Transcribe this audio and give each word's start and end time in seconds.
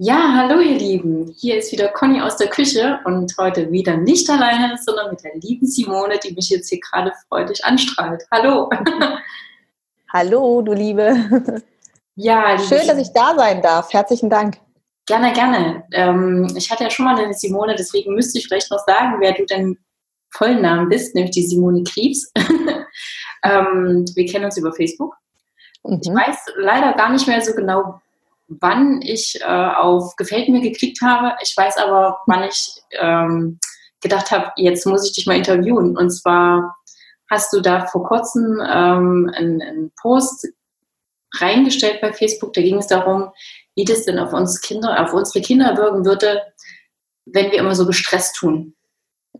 Ja, 0.00 0.32
hallo 0.36 0.60
ihr 0.60 0.78
Lieben. 0.78 1.34
Hier 1.36 1.58
ist 1.58 1.72
wieder 1.72 1.88
Conny 1.88 2.20
aus 2.20 2.36
der 2.36 2.46
Küche 2.46 3.00
und 3.04 3.34
heute 3.36 3.72
wieder 3.72 3.96
nicht 3.96 4.30
alleine, 4.30 4.78
sondern 4.80 5.10
mit 5.10 5.24
der 5.24 5.34
lieben 5.34 5.66
Simone, 5.66 6.20
die 6.22 6.32
mich 6.34 6.50
jetzt 6.50 6.68
hier 6.68 6.78
gerade 6.78 7.12
freudig 7.28 7.64
anstrahlt. 7.64 8.24
Hallo. 8.30 8.70
Hallo, 10.12 10.62
du 10.62 10.72
Liebe. 10.72 11.62
Ja, 12.20 12.54
liebe 12.54 12.64
schön, 12.64 12.86
dass 12.88 12.98
ich 12.98 13.12
da 13.12 13.32
sein 13.36 13.62
darf. 13.62 13.92
Herzlichen 13.92 14.28
Dank. 14.28 14.58
Gerne, 15.06 15.32
gerne. 15.32 15.84
Ähm, 15.92 16.52
ich 16.56 16.68
hatte 16.68 16.82
ja 16.82 16.90
schon 16.90 17.04
mal 17.04 17.16
eine 17.16 17.32
Simone, 17.32 17.76
deswegen 17.76 18.12
müsste 18.12 18.38
ich 18.38 18.48
vielleicht 18.48 18.72
noch 18.72 18.84
sagen, 18.84 19.18
wer 19.20 19.34
du 19.34 19.46
denn 19.46 19.78
vollen 20.30 20.60
Namen 20.60 20.88
bist, 20.88 21.14
nämlich 21.14 21.30
die 21.30 21.46
Simone 21.46 21.84
Krebs. 21.84 22.32
ähm, 23.44 24.04
wir 24.16 24.26
kennen 24.26 24.46
uns 24.46 24.56
über 24.56 24.72
Facebook. 24.72 25.14
Mhm. 25.84 26.00
Ich 26.02 26.08
weiß 26.08 26.36
leider 26.56 26.92
gar 26.94 27.10
nicht 27.10 27.28
mehr 27.28 27.40
so 27.40 27.52
genau, 27.54 28.00
wann 28.48 29.00
ich 29.02 29.40
äh, 29.40 29.44
auf 29.44 30.16
Gefällt 30.16 30.48
mir 30.48 30.60
geklickt 30.60 31.00
habe. 31.02 31.36
Ich 31.42 31.54
weiß 31.56 31.76
aber, 31.76 32.18
wann 32.26 32.44
ich 32.44 32.72
ähm, 32.92 33.60
gedacht 34.00 34.30
habe, 34.30 34.50
jetzt 34.56 34.86
muss 34.86 35.06
ich 35.06 35.14
dich 35.14 35.26
mal 35.26 35.36
interviewen. 35.36 35.96
Und 35.96 36.10
zwar 36.10 36.76
hast 37.30 37.52
du 37.52 37.60
da 37.60 37.86
vor 37.86 38.04
kurzem 38.04 38.60
ähm, 38.60 39.30
einen, 39.34 39.62
einen 39.62 39.92
Post 40.00 40.48
reingestellt 41.36 42.00
bei 42.00 42.12
Facebook. 42.12 42.54
Da 42.54 42.62
ging 42.62 42.78
es 42.78 42.86
darum, 42.86 43.30
wie 43.76 43.84
das 43.84 44.04
denn 44.04 44.18
auf 44.18 44.32
uns 44.32 44.60
Kinder, 44.60 45.00
auf 45.00 45.12
unsere 45.12 45.44
Kinder 45.44 45.76
wirken 45.76 46.04
würde, 46.04 46.42
wenn 47.26 47.52
wir 47.52 47.58
immer 47.58 47.74
so 47.74 47.86
gestresst 47.86 48.36
tun. 48.36 48.74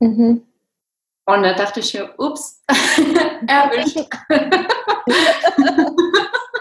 Mhm. 0.01 0.45
Und 1.25 1.43
da 1.43 1.55
dachte 1.55 1.81
ich 1.81 1.95
mir, 1.95 2.15
ups, 2.19 2.63
erwischt. 3.47 3.99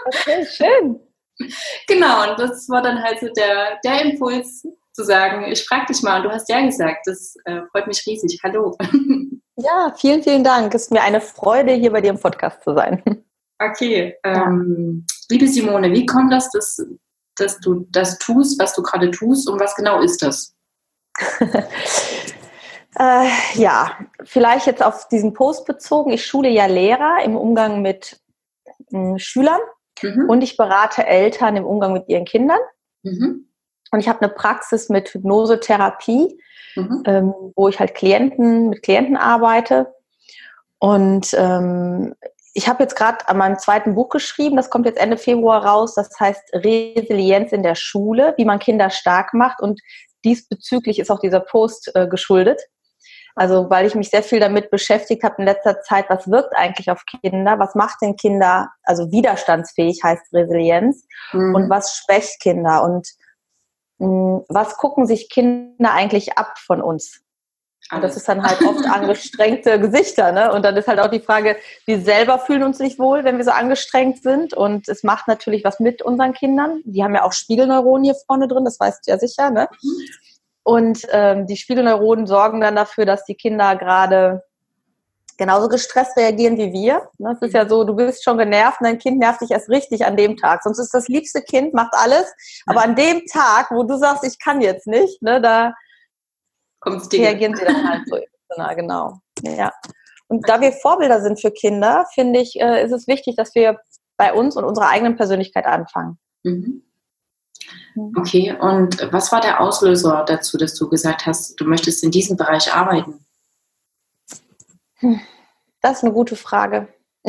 okay, 0.06 0.46
schön. 0.46 1.00
Genau, 1.86 2.30
und 2.30 2.38
das 2.38 2.68
war 2.68 2.82
dann 2.82 3.02
halt 3.02 3.20
so 3.20 3.28
der, 3.36 3.78
der 3.84 4.02
Impuls 4.02 4.66
zu 4.92 5.04
sagen, 5.04 5.44
ich 5.50 5.64
frage 5.64 5.86
dich 5.86 6.02
mal, 6.02 6.18
und 6.18 6.24
du 6.24 6.30
hast 6.30 6.48
ja 6.48 6.60
gesagt, 6.60 7.06
das 7.06 7.36
äh, 7.44 7.62
freut 7.70 7.86
mich 7.86 8.04
riesig. 8.06 8.40
Hallo. 8.42 8.76
Ja, 9.60 9.92
vielen, 9.96 10.22
vielen 10.22 10.44
Dank. 10.44 10.72
Es 10.72 10.82
ist 10.82 10.92
mir 10.92 11.02
eine 11.02 11.20
Freude, 11.20 11.72
hier 11.72 11.90
bei 11.90 12.00
dir 12.00 12.10
im 12.10 12.20
Podcast 12.20 12.62
zu 12.62 12.74
sein. 12.74 13.02
Okay, 13.58 14.14
ähm, 14.22 15.04
liebe 15.28 15.48
Simone, 15.48 15.90
wie 15.92 16.06
kommt 16.06 16.32
das, 16.32 16.48
dass, 16.50 16.80
dass 17.36 17.58
du 17.58 17.84
das 17.90 18.20
tust, 18.20 18.60
was 18.60 18.72
du 18.74 18.82
gerade 18.82 19.10
tust 19.10 19.50
und 19.50 19.58
was 19.58 19.74
genau 19.74 20.00
ist 20.00 20.22
das? 20.22 20.54
äh, 23.00 23.28
ja, 23.54 23.98
vielleicht 24.22 24.66
jetzt 24.66 24.80
auf 24.80 25.08
diesen 25.08 25.32
Post 25.32 25.66
bezogen. 25.66 26.12
Ich 26.12 26.24
schule 26.24 26.50
ja 26.50 26.66
Lehrer 26.66 27.24
im 27.24 27.36
Umgang 27.36 27.82
mit 27.82 28.20
äh, 28.92 29.18
Schülern 29.18 29.58
Mhm. 30.02 30.28
Und 30.28 30.42
ich 30.42 30.56
berate 30.56 31.06
Eltern 31.06 31.56
im 31.56 31.64
Umgang 31.64 31.92
mit 31.92 32.08
ihren 32.08 32.24
Kindern. 32.24 32.60
Mhm. 33.02 33.48
Und 33.90 34.00
ich 34.00 34.08
habe 34.08 34.20
eine 34.20 34.32
Praxis 34.32 34.88
mit 34.88 35.08
Hypnosetherapie, 35.08 36.38
mhm. 36.76 37.02
ähm, 37.06 37.34
wo 37.56 37.68
ich 37.68 37.80
halt 37.80 37.94
Klienten 37.94 38.68
mit 38.70 38.82
Klienten 38.82 39.16
arbeite. 39.16 39.92
Und 40.78 41.34
ähm, 41.36 42.14
ich 42.54 42.68
habe 42.68 42.82
jetzt 42.82 42.96
gerade 42.96 43.28
an 43.28 43.38
meinem 43.38 43.58
zweiten 43.58 43.94
Buch 43.94 44.08
geschrieben, 44.08 44.56
das 44.56 44.70
kommt 44.70 44.86
jetzt 44.86 44.98
Ende 44.98 45.16
Februar 45.16 45.64
raus, 45.64 45.94
das 45.94 46.10
heißt 46.18 46.54
Resilienz 46.54 47.52
in 47.52 47.62
der 47.62 47.74
Schule, 47.74 48.34
wie 48.36 48.44
man 48.44 48.58
Kinder 48.58 48.90
stark 48.90 49.32
macht. 49.32 49.60
Und 49.60 49.80
diesbezüglich 50.24 50.98
ist 50.98 51.10
auch 51.10 51.20
dieser 51.20 51.40
Post 51.40 51.92
äh, 51.94 52.08
geschuldet. 52.08 52.60
Also 53.38 53.70
weil 53.70 53.86
ich 53.86 53.94
mich 53.94 54.10
sehr 54.10 54.24
viel 54.24 54.40
damit 54.40 54.68
beschäftigt 54.70 55.22
habe 55.22 55.36
in 55.38 55.44
letzter 55.44 55.80
Zeit, 55.82 56.06
was 56.08 56.28
wirkt 56.28 56.56
eigentlich 56.56 56.90
auf 56.90 57.04
Kinder, 57.06 57.58
was 57.60 57.76
macht 57.76 58.02
denn 58.02 58.16
Kinder, 58.16 58.70
also 58.82 59.12
widerstandsfähig 59.12 60.02
heißt 60.02 60.32
Resilienz 60.32 61.06
mhm. 61.32 61.54
und 61.54 61.70
was 61.70 61.94
schwächt 61.94 62.40
Kinder 62.40 62.82
und 62.82 63.06
mh, 63.98 64.08
hm, 64.08 64.44
was 64.48 64.76
gucken 64.76 65.06
sich 65.06 65.30
Kinder 65.30 65.92
eigentlich 65.92 66.36
ab 66.36 66.58
von 66.58 66.82
uns? 66.82 67.20
Und 67.92 68.02
das 68.02 68.16
ist 68.16 68.28
dann 68.28 68.42
halt 68.42 68.60
oft 68.62 68.84
angestrengte 68.90 69.78
Gesichter, 69.78 70.32
ne? 70.32 70.52
Und 70.52 70.64
dann 70.64 70.76
ist 70.76 70.88
halt 70.88 70.98
auch 70.98 71.08
die 71.08 71.20
Frage, 71.20 71.56
wir 71.86 72.00
selber 72.00 72.40
fühlen 72.40 72.64
uns 72.64 72.80
nicht 72.80 72.98
wohl, 72.98 73.24
wenn 73.24 73.38
wir 73.38 73.44
so 73.44 73.52
angestrengt 73.52 74.22
sind. 74.22 74.52
Und 74.52 74.88
es 74.88 75.04
macht 75.04 75.28
natürlich 75.28 75.64
was 75.64 75.80
mit 75.80 76.02
unseren 76.02 76.34
Kindern. 76.34 76.82
Die 76.84 77.02
haben 77.02 77.14
ja 77.14 77.22
auch 77.22 77.32
Spiegelneuronen 77.32 78.04
hier 78.04 78.16
vorne 78.26 78.48
drin, 78.48 78.64
das 78.64 78.78
weißt 78.78 79.06
du 79.06 79.12
ja 79.12 79.18
sicher, 79.18 79.50
ne? 79.50 79.68
Und 80.68 81.06
ähm, 81.12 81.46
die 81.46 81.56
Spiegelneuronen 81.56 82.26
sorgen 82.26 82.60
dann 82.60 82.76
dafür, 82.76 83.06
dass 83.06 83.24
die 83.24 83.36
Kinder 83.36 83.74
gerade 83.74 84.44
genauso 85.38 85.66
gestresst 85.66 86.14
reagieren 86.18 86.58
wie 86.58 86.74
wir. 86.74 87.08
Es 87.32 87.40
ist 87.40 87.54
ja 87.54 87.66
so, 87.66 87.84
du 87.84 87.96
bist 87.96 88.22
schon 88.22 88.36
genervt 88.36 88.78
und 88.82 88.84
dein 88.84 88.98
Kind 88.98 89.18
nervt 89.18 89.40
dich 89.40 89.50
erst 89.50 89.70
richtig 89.70 90.04
an 90.04 90.18
dem 90.18 90.36
Tag. 90.36 90.62
Sonst 90.62 90.78
ist 90.78 90.92
das 90.92 91.08
liebste 91.08 91.40
Kind, 91.40 91.72
macht 91.72 91.94
alles. 91.94 92.30
Aber 92.66 92.84
an 92.84 92.96
dem 92.96 93.22
Tag, 93.32 93.70
wo 93.70 93.82
du 93.82 93.96
sagst, 93.96 94.24
ich 94.24 94.38
kann 94.38 94.60
jetzt 94.60 94.86
nicht, 94.86 95.22
ne, 95.22 95.40
da 95.40 95.72
reagieren 96.84 97.56
sie 97.56 97.64
dann 97.64 97.88
halt 97.88 98.02
so 98.06 98.16
emotional, 98.16 98.76
genau. 98.76 99.20
Ja. 99.40 99.72
Und 100.26 100.46
da 100.50 100.60
wir 100.60 100.72
Vorbilder 100.72 101.22
sind 101.22 101.40
für 101.40 101.50
Kinder, 101.50 102.04
finde 102.12 102.40
ich, 102.40 102.60
äh, 102.60 102.84
ist 102.84 102.92
es 102.92 103.06
wichtig, 103.06 103.36
dass 103.36 103.54
wir 103.54 103.78
bei 104.18 104.34
uns 104.34 104.54
und 104.54 104.64
unserer 104.64 104.90
eigenen 104.90 105.16
Persönlichkeit 105.16 105.64
anfangen. 105.64 106.18
Mhm. 106.42 106.82
Mhm. 107.94 108.12
Okay, 108.16 108.56
und 108.58 109.12
was 109.12 109.32
war 109.32 109.40
der 109.40 109.60
Auslöser 109.60 110.24
dazu, 110.26 110.58
dass 110.58 110.74
du 110.74 110.88
gesagt 110.88 111.26
hast, 111.26 111.60
du 111.60 111.64
möchtest 111.64 112.04
in 112.04 112.10
diesem 112.10 112.36
Bereich 112.36 112.72
arbeiten? 112.72 113.24
Hm, 114.96 115.20
das 115.80 115.98
ist 115.98 116.04
eine 116.04 116.12
gute 116.12 116.36
Frage. 116.36 116.88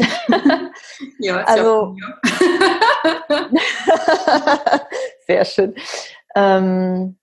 ja, 1.20 1.44
also 1.44 1.96
sehr 5.28 5.46
schön. 5.46 5.76
Ähm, 6.36 7.18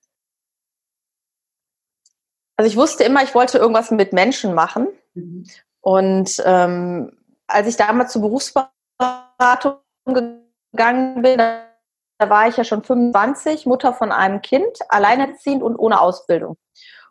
also 2.57 2.71
ich 2.71 2.77
wusste 2.77 3.05
immer, 3.05 3.23
ich 3.23 3.35
wollte 3.35 3.59
irgendwas 3.59 3.91
mit 3.91 4.13
Menschen 4.13 4.55
machen. 4.55 4.89
Mhm. 5.15 5.47
Und 5.81 6.43
ähm, 6.45 7.17
als 7.47 7.69
ich 7.69 7.77
damals 7.77 8.13
zur 8.13 8.23
Berufsberatung 8.23 9.79
gegangen 10.07 11.23
bin, 11.23 11.41
da 12.19 12.31
war 12.31 12.49
ich 12.49 12.57
ja 12.57 12.65
schon 12.65 12.83
25, 12.83 13.67
Mutter 13.67 13.93
von 13.93 14.13
einem 14.13 14.41
Kind, 14.43 14.79
alleinerziehend 14.89 15.63
und 15.63 15.77
ohne 15.77 16.01
Ausbildung. 16.01 16.57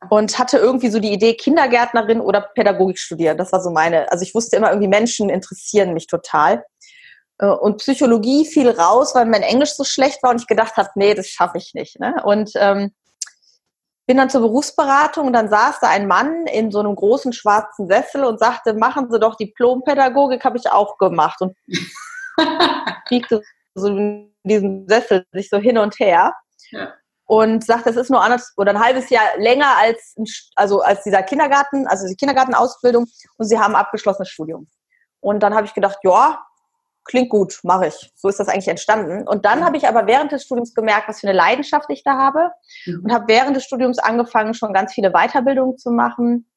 Und 0.09 0.37
hatte 0.37 0.57
irgendwie 0.57 0.89
so 0.89 0.99
die 0.99 1.13
Idee, 1.13 1.35
Kindergärtnerin 1.35 2.21
oder 2.21 2.41
Pädagogik 2.41 2.99
studieren. 2.99 3.37
Das 3.37 3.51
war 3.51 3.61
so 3.61 3.71
meine, 3.71 4.11
also 4.11 4.23
ich 4.23 4.35
wusste 4.35 4.55
immer 4.55 4.69
irgendwie, 4.69 4.89
Menschen 4.89 5.29
interessieren 5.29 5.93
mich 5.93 6.07
total. 6.07 6.63
Äh, 7.39 7.47
und 7.47 7.77
Psychologie 7.77 8.45
fiel 8.45 8.69
raus, 8.69 9.15
weil 9.15 9.25
mein 9.25 9.41
Englisch 9.41 9.73
so 9.73 9.83
schlecht 9.83 10.21
war 10.21 10.31
und 10.31 10.41
ich 10.41 10.47
gedacht 10.47 10.75
habe, 10.77 10.89
nee, 10.95 11.13
das 11.13 11.27
schaffe 11.27 11.57
ich 11.57 11.73
nicht. 11.73 11.99
Ne? 11.99 12.15
Und 12.23 12.51
ähm, 12.55 12.93
bin 14.07 14.17
dann 14.17 14.29
zur 14.29 14.41
Berufsberatung 14.41 15.27
und 15.27 15.33
dann 15.33 15.49
saß 15.49 15.79
da 15.79 15.89
ein 15.89 16.07
Mann 16.07 16.45
in 16.45 16.71
so 16.71 16.79
einem 16.79 16.95
großen 16.95 17.33
schwarzen 17.33 17.87
Sessel 17.87 18.23
und 18.23 18.39
sagte, 18.39 18.73
machen 18.73 19.09
Sie 19.09 19.19
doch 19.19 19.35
Diplompädagogik, 19.35 20.43
habe 20.45 20.57
ich 20.57 20.71
auch 20.71 20.97
gemacht. 20.97 21.41
Und 21.41 21.55
kriegte 23.07 23.41
so 23.73 23.87
diesem 24.49 24.87
Sessel 24.87 25.25
sich 25.31 25.49
so 25.49 25.57
hin 25.57 25.77
und 25.77 25.99
her. 25.99 26.33
Ja. 26.71 26.93
Und 27.27 27.65
sagt, 27.65 27.87
das 27.87 27.95
ist 27.95 28.11
nur 28.11 28.21
anders 28.21 28.53
oder 28.55 28.71
ein 28.71 28.79
halbes 28.79 29.09
Jahr 29.09 29.23
länger 29.37 29.77
als, 29.77 30.15
also 30.55 30.81
als 30.81 31.01
dieser 31.03 31.23
Kindergarten, 31.23 31.87
also 31.87 32.07
die 32.07 32.15
Kindergartenausbildung 32.15 33.07
und 33.37 33.45
sie 33.45 33.57
haben 33.57 33.75
abgeschlossenes 33.75 34.29
Studium. 34.29 34.67
Und 35.21 35.41
dann 35.41 35.55
habe 35.55 35.65
ich 35.65 35.73
gedacht, 35.73 35.97
ja, 36.03 36.45
klingt 37.05 37.29
gut, 37.29 37.59
mache 37.63 37.87
ich. 37.87 38.11
So 38.15 38.27
ist 38.27 38.39
das 38.39 38.47
eigentlich 38.47 38.67
entstanden. 38.67 39.27
Und 39.27 39.45
dann 39.45 39.63
habe 39.63 39.77
ich 39.77 39.87
aber 39.87 40.07
während 40.07 40.31
des 40.31 40.43
Studiums 40.43 40.73
gemerkt, 40.73 41.07
was 41.07 41.21
für 41.21 41.27
eine 41.27 41.37
Leidenschaft 41.37 41.89
ich 41.89 42.03
da 42.03 42.17
habe 42.17 42.51
mhm. 42.85 43.01
und 43.03 43.13
habe 43.13 43.25
während 43.27 43.55
des 43.55 43.63
Studiums 43.63 43.99
angefangen, 43.99 44.53
schon 44.53 44.73
ganz 44.73 44.93
viele 44.93 45.11
Weiterbildungen 45.11 45.77
zu 45.77 45.91
machen, 45.91 46.49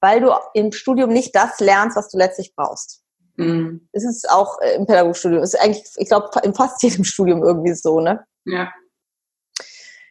weil 0.00 0.20
du 0.20 0.32
im 0.54 0.72
Studium 0.72 1.10
nicht 1.10 1.34
das 1.34 1.58
lernst, 1.60 1.96
was 1.96 2.08
du 2.08 2.16
letztlich 2.16 2.54
brauchst. 2.54 3.02
Mhm. 3.38 3.88
Es 3.92 4.04
ist 4.04 4.28
auch 4.30 4.60
äh, 4.60 4.74
im 4.74 4.86
Pädagogikstudium. 4.86 5.42
Es 5.42 5.54
ist 5.54 5.60
eigentlich, 5.60 5.84
ich 5.96 6.08
glaube, 6.08 6.28
in 6.42 6.54
fast 6.54 6.82
jedem 6.82 7.04
Studium 7.04 7.42
irgendwie 7.42 7.74
so, 7.74 8.00
ne? 8.00 8.24
Ja. 8.44 8.70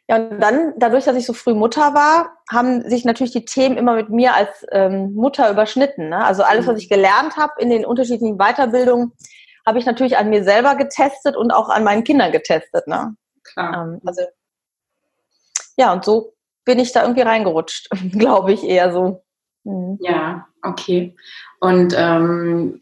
Ja, 0.09 0.15
und 0.15 0.39
dann, 0.39 0.73
dadurch, 0.77 1.03
dass 1.03 1.17
ich 1.17 1.25
so 1.25 1.33
früh 1.33 1.53
Mutter 1.53 1.93
war, 1.93 2.37
haben 2.49 2.89
sich 2.89 3.03
natürlich 3.03 3.33
die 3.33 3.43
Themen 3.43 3.75
immer 3.75 3.95
mit 3.95 4.09
mir 4.09 4.35
als 4.35 4.65
ähm, 4.71 5.13
Mutter 5.13 5.51
überschnitten. 5.51 6.07
Ne? 6.07 6.23
Also 6.23 6.43
alles, 6.43 6.65
was 6.65 6.75
mhm. 6.75 6.79
ich 6.79 6.89
gelernt 6.89 7.35
habe 7.35 7.53
in 7.59 7.69
den 7.69 7.85
unterschiedlichen 7.85 8.37
Weiterbildungen, 8.37 9.11
habe 9.65 9.79
ich 9.79 9.85
natürlich 9.85 10.17
an 10.17 10.29
mir 10.29 10.45
selber 10.45 10.75
getestet 10.75 11.35
und 11.35 11.51
auch 11.51 11.67
an 11.67 11.83
meinen 11.83 12.05
Kindern 12.05 12.31
getestet. 12.31 12.87
Ne? 12.87 13.17
Klar. 13.43 13.83
Ähm, 13.83 14.01
also, 14.05 14.21
ja, 15.75 15.91
und 15.91 16.05
so 16.05 16.33
bin 16.63 16.79
ich 16.79 16.93
da 16.93 17.01
irgendwie 17.01 17.23
reingerutscht, 17.23 17.89
glaube 18.13 18.53
ich 18.53 18.63
eher 18.63 18.93
so. 18.93 19.25
Mhm. 19.65 19.97
Ja, 19.99 20.47
okay. 20.63 21.17
Und 21.59 21.93
ähm, 21.97 22.79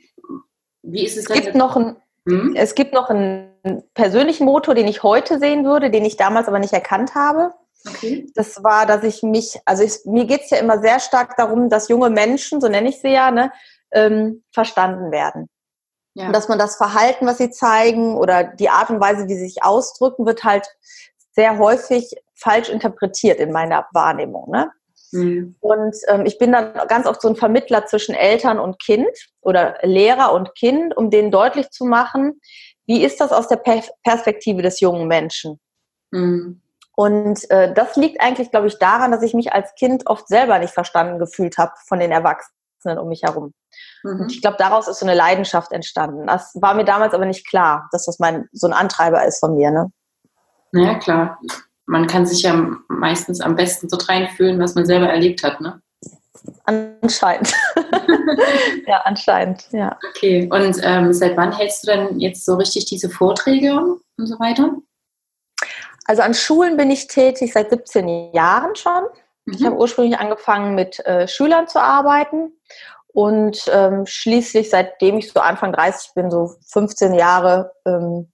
wie 0.86 1.06
ist 1.06 1.18
es, 1.18 1.30
es 1.30 1.34
gibt 1.34 1.56
noch 1.56 1.76
ein, 1.76 1.98
hm? 2.28 2.56
Es 2.56 2.76
gibt 2.76 2.94
noch 2.94 3.10
einen 3.10 3.52
persönlichen 3.94 4.46
Motor, 4.46 4.76
den 4.76 4.88
ich 4.88 5.04
heute 5.04 5.40
sehen 5.40 5.66
würde, 5.66 5.92
den 5.92 6.06
ich 6.06 6.18
damals 6.18 6.48
aber 6.48 6.60
nicht 6.60 6.74
erkannt 6.74 7.16
habe. 7.16 7.54
Okay. 7.88 8.28
Das 8.34 8.64
war, 8.64 8.86
dass 8.86 9.04
ich 9.04 9.22
mich, 9.22 9.60
also 9.66 9.84
ich, 9.84 10.06
mir 10.06 10.26
geht 10.26 10.42
es 10.42 10.50
ja 10.50 10.58
immer 10.58 10.80
sehr 10.80 11.00
stark 11.00 11.38
darum, 11.38 11.70
dass 11.70 11.88
junge 11.88 12.10
Menschen, 12.10 12.62
so 12.62 12.68
nenne 12.68 12.90
ich 12.90 13.00
sie 13.00 13.10
ja, 13.10 13.30
ne, 13.30 13.52
ähm, 13.92 14.44
verstanden 14.52 15.12
werden. 15.12 15.50
Ja. 16.16 16.28
Und 16.28 16.34
dass 16.34 16.48
man 16.48 16.58
das 16.58 16.78
Verhalten, 16.78 17.28
was 17.28 17.38
sie 17.38 17.52
zeigen 17.52 18.18
oder 18.18 18.44
die 18.44 18.70
Art 18.70 18.90
und 18.90 19.02
Weise, 19.02 19.28
wie 19.28 19.36
sie 19.36 19.48
sich 19.48 19.64
ausdrücken, 19.64 20.26
wird 20.26 20.44
halt 20.44 20.66
sehr 21.34 21.60
häufig 21.60 22.16
falsch 22.34 22.70
interpretiert 22.70 23.40
in 23.40 23.52
meiner 23.52 23.86
Wahrnehmung. 23.92 24.50
Ne? 24.50 24.72
Mhm. 25.16 25.56
Und 25.60 25.96
ähm, 26.08 26.26
ich 26.26 26.38
bin 26.38 26.52
dann 26.52 26.74
ganz 26.88 27.08
oft 27.08 27.22
so 27.22 27.30
ein 27.30 27.36
Vermittler 27.36 27.86
zwischen 27.86 28.16
Eltern 28.16 28.60
und 28.60 28.80
Kind 28.80 29.08
oder 29.42 29.78
Lehrer 29.82 30.34
und 30.34 30.54
Kind, 30.56 30.96
um 30.96 31.10
denen 31.10 31.32
deutlich 31.32 31.70
zu 31.70 31.86
machen, 31.86 32.40
wie 32.86 33.04
ist 33.04 33.20
das 33.20 33.32
aus 33.32 33.48
der 33.48 33.58
per 33.58 33.82
Perspektive 34.04 34.62
des 34.62 34.80
jungen 34.80 35.08
Menschen? 35.08 35.60
Mhm. 36.12 36.62
Und 36.96 37.50
äh, 37.50 37.74
das 37.74 37.96
liegt 37.96 38.22
eigentlich, 38.22 38.52
glaube 38.52 38.68
ich, 38.68 38.78
daran, 38.78 39.12
dass 39.12 39.22
ich 39.22 39.34
mich 39.34 39.52
als 39.52 39.74
Kind 39.76 40.08
oft 40.08 40.28
selber 40.28 40.60
nicht 40.60 40.74
verstanden 40.74 41.20
gefühlt 41.20 41.58
habe 41.58 41.74
von 41.88 42.00
den 42.00 42.12
Erwachsenen 42.12 43.00
um 43.00 43.10
mich 43.10 43.24
herum. 43.24 43.54
Mhm. 44.04 44.22
Und 44.22 44.32
ich 44.32 44.42
glaube, 44.42 44.58
daraus 44.58 44.88
ist 44.88 45.00
so 45.00 45.06
eine 45.06 45.16
Leidenschaft 45.16 45.72
entstanden. 45.72 46.28
Das 46.28 46.56
war 46.56 46.74
mir 46.74 46.86
damals 46.86 47.14
aber 47.14 47.26
nicht 47.26 47.48
klar, 47.48 47.90
dass 47.92 48.06
das 48.06 48.20
mein 48.20 48.48
so 48.54 48.68
ein 48.68 48.74
Antreiber 48.74 49.26
ist 49.26 49.40
von 49.40 49.56
mir. 49.56 49.72
Ne? 49.72 49.92
Ja, 50.72 50.96
klar 50.96 51.40
man 51.86 52.08
kann 52.08 52.26
sich 52.26 52.44
ja 52.44 52.78
meistens 52.88 53.42
am 53.42 53.56
besten 53.56 53.90
so 53.90 53.98
reinfühlen, 53.98 54.60
was 54.60 54.76
man 54.76 54.86
selber 54.86 55.08
erlebt 55.08 55.44
hat, 55.44 55.62
ne? 55.62 55.82
Anscheinend. 56.66 57.54
ja, 58.88 59.02
anscheinend, 59.06 59.68
ja. 59.72 59.98
Okay, 60.10 60.50
und 60.52 60.80
ähm, 60.84 61.14
seit 61.14 61.38
wann 61.38 61.56
hältst 61.56 61.84
du 61.84 61.92
denn 61.92 62.20
jetzt 62.20 62.46
so 62.46 62.56
richtig 62.56 62.86
diese 62.86 63.10
Vorträge 63.10 63.76
und 63.76 64.28
so 64.28 64.40
weiter? 64.40 64.76
Also 66.06 66.22
an 66.22 66.34
Schulen 66.34 66.78
bin 66.78 66.92
ich 66.92 67.08
tätig 67.08 67.54
seit 67.54 67.70
17 67.72 68.34
Jahren 68.34 68.76
schon. 68.76 69.04
Mhm. 69.46 69.54
Ich 69.54 69.66
habe 69.66 69.78
ursprünglich 69.78 70.20
angefangen 70.20 70.76
mit 70.76 71.00
äh, 71.06 71.28
Schülern 71.28 71.68
zu 71.68 71.82
arbeiten 71.82 72.52
und 73.08 73.66
ähm, 73.72 74.06
schließlich, 74.06 74.70
seitdem 74.70 75.18
ich 75.18 75.32
so 75.32 75.40
Anfang 75.40 75.74
30 75.74 76.14
bin, 76.16 76.30
so 76.30 76.56
15 76.68 77.14
Jahre 77.14 77.72
ähm, 77.86 78.32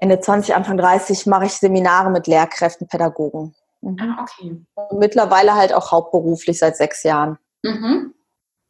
Ende 0.00 0.18
20, 0.18 0.54
Anfang 0.54 0.78
30 0.78 1.26
mache 1.26 1.46
ich 1.46 1.52
Seminare 1.52 2.10
mit 2.10 2.26
Lehrkräften, 2.26 2.88
Pädagogen. 2.88 3.54
Mhm. 3.82 3.96
Ah, 4.00 4.22
okay. 4.22 4.64
Und 4.74 4.98
mittlerweile 4.98 5.54
halt 5.54 5.72
auch 5.72 5.92
hauptberuflich 5.92 6.58
seit 6.58 6.76
sechs 6.76 7.02
Jahren. 7.02 7.38
Mhm. 7.62 8.14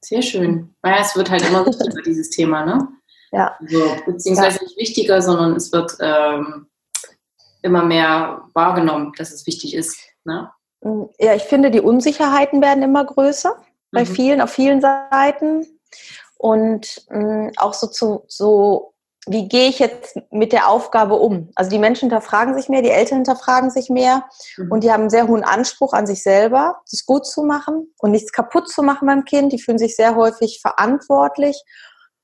Sehr 0.02 0.22
schön. 0.22 0.74
Naja, 0.82 0.98
es 1.00 1.14
wird 1.14 1.30
halt 1.30 1.46
immer 1.46 1.66
wichtiger, 1.66 2.02
dieses 2.04 2.30
Thema, 2.30 2.64
ne? 2.64 2.88
Ja. 3.32 3.56
Also, 3.60 3.96
beziehungsweise 4.06 4.58
ja. 4.58 4.62
nicht 4.64 4.76
wichtiger, 4.78 5.22
sondern 5.22 5.54
es 5.54 5.72
wird 5.72 5.96
ähm, 6.00 6.66
immer 7.62 7.84
mehr 7.84 8.42
wahrgenommen, 8.54 9.12
dass 9.16 9.30
es 9.30 9.46
wichtig 9.46 9.74
ist. 9.74 9.96
Ne? 10.24 10.50
Mm, 10.80 11.04
ja, 11.18 11.34
ich 11.34 11.42
finde, 11.42 11.70
die 11.70 11.80
Unsicherheiten 11.80 12.60
werden 12.60 12.82
immer 12.82 13.04
größer 13.04 13.54
bei 13.92 14.02
mhm. 14.02 14.06
vielen, 14.06 14.40
auf 14.40 14.50
vielen 14.50 14.80
Seiten. 14.80 15.66
Und 16.38 17.06
mh, 17.10 17.20
mm, 17.20 17.52
auch 17.58 17.74
so 17.74 17.86
zu 17.86 18.24
so 18.26 18.89
wie 19.26 19.48
gehe 19.48 19.68
ich 19.68 19.78
jetzt 19.78 20.18
mit 20.30 20.52
der 20.52 20.68
Aufgabe 20.68 21.14
um? 21.14 21.50
Also 21.54 21.70
die 21.70 21.78
Menschen 21.78 22.08
hinterfragen 22.08 22.54
sich 22.54 22.68
mehr, 22.68 22.82
die 22.82 22.90
Eltern 22.90 23.18
hinterfragen 23.18 23.70
sich 23.70 23.90
mehr 23.90 24.24
mhm. 24.56 24.72
und 24.72 24.84
die 24.84 24.90
haben 24.90 25.02
einen 25.02 25.10
sehr 25.10 25.28
hohen 25.28 25.44
Anspruch 25.44 25.92
an 25.92 26.06
sich 26.06 26.22
selber, 26.22 26.80
das 26.90 27.04
gut 27.04 27.26
zu 27.26 27.42
machen 27.42 27.92
und 27.98 28.12
nichts 28.12 28.32
kaputt 28.32 28.68
zu 28.68 28.82
machen 28.82 29.06
beim 29.06 29.24
Kind. 29.24 29.52
Die 29.52 29.60
fühlen 29.60 29.78
sich 29.78 29.94
sehr 29.94 30.16
häufig 30.16 30.60
verantwortlich. 30.62 31.62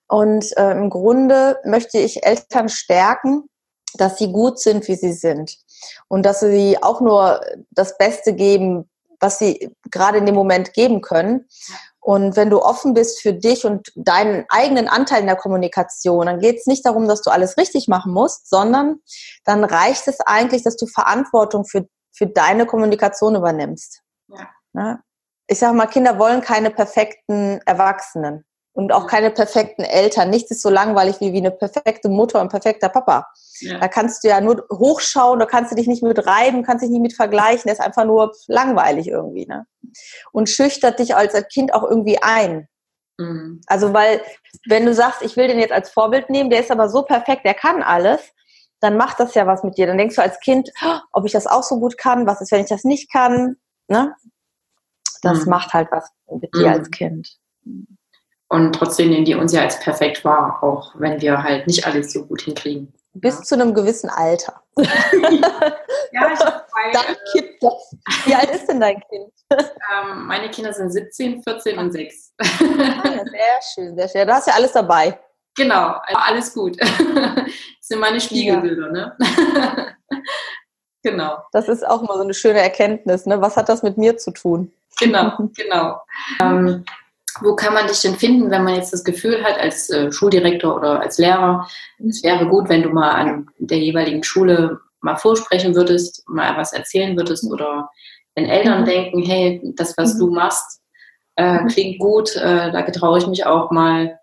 Und 0.08 0.56
äh, 0.56 0.70
im 0.70 0.88
Grunde 0.88 1.58
möchte 1.64 1.98
ich 1.98 2.24
Eltern 2.24 2.68
stärken, 2.68 3.48
dass 3.94 4.18
sie 4.18 4.32
gut 4.32 4.58
sind, 4.58 4.86
wie 4.88 4.94
sie 4.94 5.12
sind. 5.12 5.56
Und 6.08 6.24
dass 6.24 6.40
sie 6.40 6.82
auch 6.82 7.00
nur 7.00 7.40
das 7.70 7.98
Beste 7.98 8.34
geben, 8.34 8.88
was 9.20 9.38
sie 9.38 9.70
gerade 9.90 10.18
in 10.18 10.26
dem 10.26 10.34
Moment 10.34 10.72
geben 10.72 11.00
können. 11.00 11.46
Und 12.06 12.36
wenn 12.36 12.50
du 12.50 12.62
offen 12.62 12.94
bist 12.94 13.20
für 13.20 13.32
dich 13.32 13.66
und 13.66 13.90
deinen 13.96 14.44
eigenen 14.48 14.86
Anteil 14.86 15.22
in 15.22 15.26
der 15.26 15.34
Kommunikation, 15.34 16.26
dann 16.26 16.38
geht 16.38 16.58
es 16.58 16.66
nicht 16.66 16.86
darum, 16.86 17.08
dass 17.08 17.20
du 17.20 17.30
alles 17.30 17.56
richtig 17.58 17.88
machen 17.88 18.12
musst, 18.12 18.48
sondern 18.48 19.00
dann 19.44 19.64
reicht 19.64 20.06
es 20.06 20.20
eigentlich, 20.20 20.62
dass 20.62 20.76
du 20.76 20.86
Verantwortung 20.86 21.64
für, 21.64 21.88
für 22.16 22.28
deine 22.28 22.64
Kommunikation 22.64 23.34
übernimmst. 23.34 24.02
Ja. 24.28 24.48
Ne? 24.72 25.00
Ich 25.48 25.58
sage 25.58 25.74
mal, 25.74 25.88
Kinder 25.88 26.16
wollen 26.16 26.42
keine 26.42 26.70
perfekten 26.70 27.58
Erwachsenen 27.66 28.44
und 28.76 28.92
auch 28.92 29.06
keine 29.06 29.30
perfekten 29.30 29.82
Eltern. 29.82 30.28
Nichts 30.28 30.50
ist 30.50 30.60
so 30.60 30.68
langweilig 30.68 31.18
wie, 31.20 31.32
wie 31.32 31.38
eine 31.38 31.50
perfekte 31.50 32.10
Mutter 32.10 32.42
und 32.42 32.50
perfekter 32.50 32.90
Papa. 32.90 33.26
Ja. 33.60 33.78
Da 33.78 33.88
kannst 33.88 34.22
du 34.22 34.28
ja 34.28 34.38
nur 34.42 34.66
hochschauen, 34.70 35.38
da 35.38 35.46
kannst 35.46 35.72
du 35.72 35.76
dich 35.76 35.86
nicht 35.86 36.02
mit 36.02 36.26
reiben, 36.26 36.62
kannst 36.62 36.84
dich 36.84 36.90
nicht 36.90 37.00
mit 37.00 37.14
vergleichen. 37.14 37.62
Das 37.64 37.78
ist 37.78 37.84
einfach 37.84 38.04
nur 38.04 38.32
langweilig 38.48 39.08
irgendwie. 39.08 39.46
Ne? 39.46 39.66
Und 40.30 40.50
schüchtert 40.50 40.98
dich 40.98 41.16
als 41.16 41.34
Kind 41.48 41.72
auch 41.72 41.84
irgendwie 41.84 42.22
ein. 42.22 42.68
Mhm. 43.16 43.62
Also, 43.66 43.94
weil, 43.94 44.20
wenn 44.66 44.84
du 44.84 44.92
sagst, 44.92 45.22
ich 45.22 45.38
will 45.38 45.48
den 45.48 45.58
jetzt 45.58 45.72
als 45.72 45.88
Vorbild 45.88 46.28
nehmen, 46.28 46.50
der 46.50 46.60
ist 46.60 46.70
aber 46.70 46.90
so 46.90 47.02
perfekt, 47.02 47.46
der 47.46 47.54
kann 47.54 47.82
alles, 47.82 48.20
dann 48.80 48.98
macht 48.98 49.18
das 49.20 49.34
ja 49.34 49.46
was 49.46 49.62
mit 49.62 49.78
dir. 49.78 49.86
Dann 49.86 49.96
denkst 49.96 50.16
du 50.16 50.22
als 50.22 50.38
Kind, 50.40 50.70
oh, 50.84 50.98
ob 51.12 51.24
ich 51.24 51.32
das 51.32 51.46
auch 51.46 51.62
so 51.62 51.80
gut 51.80 51.96
kann, 51.96 52.26
was 52.26 52.42
ist, 52.42 52.52
wenn 52.52 52.62
ich 52.62 52.68
das 52.68 52.84
nicht 52.84 53.10
kann? 53.10 53.56
Ne? 53.88 54.14
Das 55.22 55.46
mhm. 55.46 55.50
macht 55.50 55.72
halt 55.72 55.88
was 55.90 56.10
mit 56.30 56.54
dir 56.54 56.68
mhm. 56.68 56.74
als 56.74 56.90
Kind. 56.90 57.38
Und 58.48 58.74
trotzdem 58.74 59.10
nehmen 59.10 59.24
die 59.24 59.34
uns 59.34 59.52
ja 59.52 59.62
als 59.62 59.80
perfekt 59.80 60.24
wahr, 60.24 60.62
auch 60.62 60.94
wenn 60.98 61.20
wir 61.20 61.42
halt 61.42 61.66
nicht 61.66 61.86
alles 61.86 62.12
so 62.12 62.24
gut 62.24 62.42
hinkriegen. 62.42 62.92
Bis 63.14 63.38
ja. 63.38 63.42
zu 63.42 63.54
einem 63.54 63.74
gewissen 63.74 64.10
Alter. 64.10 64.62
ja, 64.76 66.32
ich 66.32 66.38
zwei, 66.38 66.92
Dann 66.92 67.04
äh, 67.14 67.16
kippt 67.32 67.62
das. 67.62 67.96
Wie 68.24 68.34
alt 68.34 68.50
ist 68.50 68.66
denn 68.66 68.80
dein 68.80 69.00
Kind? 69.08 69.32
Ähm, 69.50 70.26
meine 70.26 70.50
Kinder 70.50 70.72
sind 70.72 70.90
17, 70.92 71.42
14 71.42 71.78
und 71.78 71.92
6. 71.92 72.34
ah, 72.38 72.44
ja, 72.44 73.24
sehr 73.30 73.60
schön, 73.74 73.96
sehr 73.96 74.08
schön. 74.08 74.26
Du 74.26 74.34
hast 74.34 74.46
ja 74.46 74.54
alles 74.54 74.72
dabei. 74.72 75.18
Genau, 75.56 75.94
also 76.02 76.20
alles 76.20 76.54
gut. 76.54 76.80
das 76.80 76.90
sind 77.80 78.00
meine 78.00 78.20
Spiegelbilder, 78.20 78.92
ne? 78.92 79.16
genau. 81.02 81.38
Das 81.52 81.68
ist 81.68 81.86
auch 81.86 82.02
mal 82.02 82.16
so 82.16 82.22
eine 82.22 82.34
schöne 82.34 82.60
Erkenntnis, 82.60 83.24
ne? 83.24 83.40
Was 83.40 83.56
hat 83.56 83.70
das 83.70 83.82
mit 83.82 83.96
mir 83.96 84.18
zu 84.18 84.32
tun? 84.32 84.72
Genau, 84.98 85.32
genau. 85.56 86.02
Ähm, 86.42 86.84
wo 87.42 87.54
kann 87.54 87.74
man 87.74 87.86
dich 87.86 88.00
denn 88.00 88.14
finden, 88.14 88.50
wenn 88.50 88.64
man 88.64 88.74
jetzt 88.74 88.92
das 88.92 89.04
Gefühl 89.04 89.42
hat, 89.42 89.58
als 89.58 89.90
äh, 89.90 90.10
Schuldirektor 90.10 90.76
oder 90.76 91.00
als 91.00 91.18
Lehrer, 91.18 91.68
es 92.06 92.22
wäre 92.22 92.46
gut, 92.46 92.68
wenn 92.68 92.82
du 92.82 92.90
mal 92.90 93.10
an 93.10 93.48
der 93.58 93.78
jeweiligen 93.78 94.22
Schule 94.22 94.80
mal 95.00 95.16
vorsprechen 95.16 95.74
würdest, 95.74 96.24
mal 96.28 96.56
was 96.56 96.72
erzählen 96.72 97.16
würdest 97.16 97.50
oder 97.50 97.90
wenn 98.34 98.46
Eltern 98.46 98.82
mhm. 98.82 98.86
denken, 98.86 99.22
hey, 99.22 99.60
das, 99.76 99.96
was 99.96 100.14
mhm. 100.14 100.18
du 100.18 100.30
machst, 100.30 100.80
äh, 101.36 101.60
mhm. 101.60 101.68
klingt 101.68 101.98
gut, 101.98 102.36
äh, 102.36 102.70
da 102.72 102.82
getraue 102.82 103.18
ich 103.18 103.26
mich 103.26 103.46
auch 103.46 103.70
mal, 103.70 104.18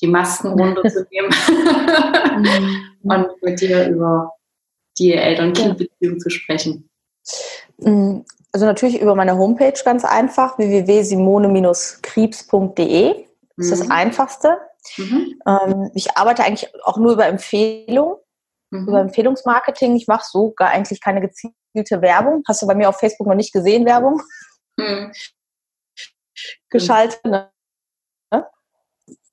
die 0.00 0.08
Masken 0.08 0.48
runterzunehmen 0.48 1.30
mhm. 2.38 3.10
und 3.10 3.42
mit 3.42 3.60
dir 3.60 3.88
über 3.88 4.32
die 4.98 5.12
Eltern-Kind-Beziehung 5.12 6.18
zu 6.18 6.30
sprechen. 6.30 6.88
Mhm. 8.48 8.52
Also 8.52 8.66
natürlich 8.66 9.00
über 9.00 9.14
meine 9.14 9.38
Homepage 9.38 9.80
ganz 9.84 10.04
einfach, 10.04 10.58
www.simone-krebs.de. 10.58 13.24
Das 13.56 13.66
ist 13.66 13.74
mhm. 13.74 13.78
das 13.78 13.90
Einfachste. 13.90 14.58
Mhm. 14.96 15.40
Ähm, 15.46 15.90
ich 15.94 16.16
arbeite 16.16 16.44
eigentlich 16.44 16.72
auch 16.84 16.96
nur 16.96 17.12
über 17.12 17.26
Empfehlung, 17.26 18.16
mhm. 18.70 18.88
über 18.88 19.00
Empfehlungsmarketing. 19.00 19.96
Ich 19.96 20.06
mache 20.06 20.24
so 20.28 20.52
gar 20.52 20.70
eigentlich 20.70 21.00
keine 21.00 21.20
gezielte 21.20 22.02
Werbung. 22.02 22.42
Hast 22.46 22.62
du 22.62 22.66
bei 22.66 22.74
mir 22.74 22.88
auf 22.88 22.98
Facebook 22.98 23.26
noch 23.26 23.34
nicht 23.34 23.52
gesehen, 23.52 23.86
Werbung? 23.86 24.22
Mhm. 24.76 25.12
Geschaltet, 26.70 27.24
ne? 27.24 27.50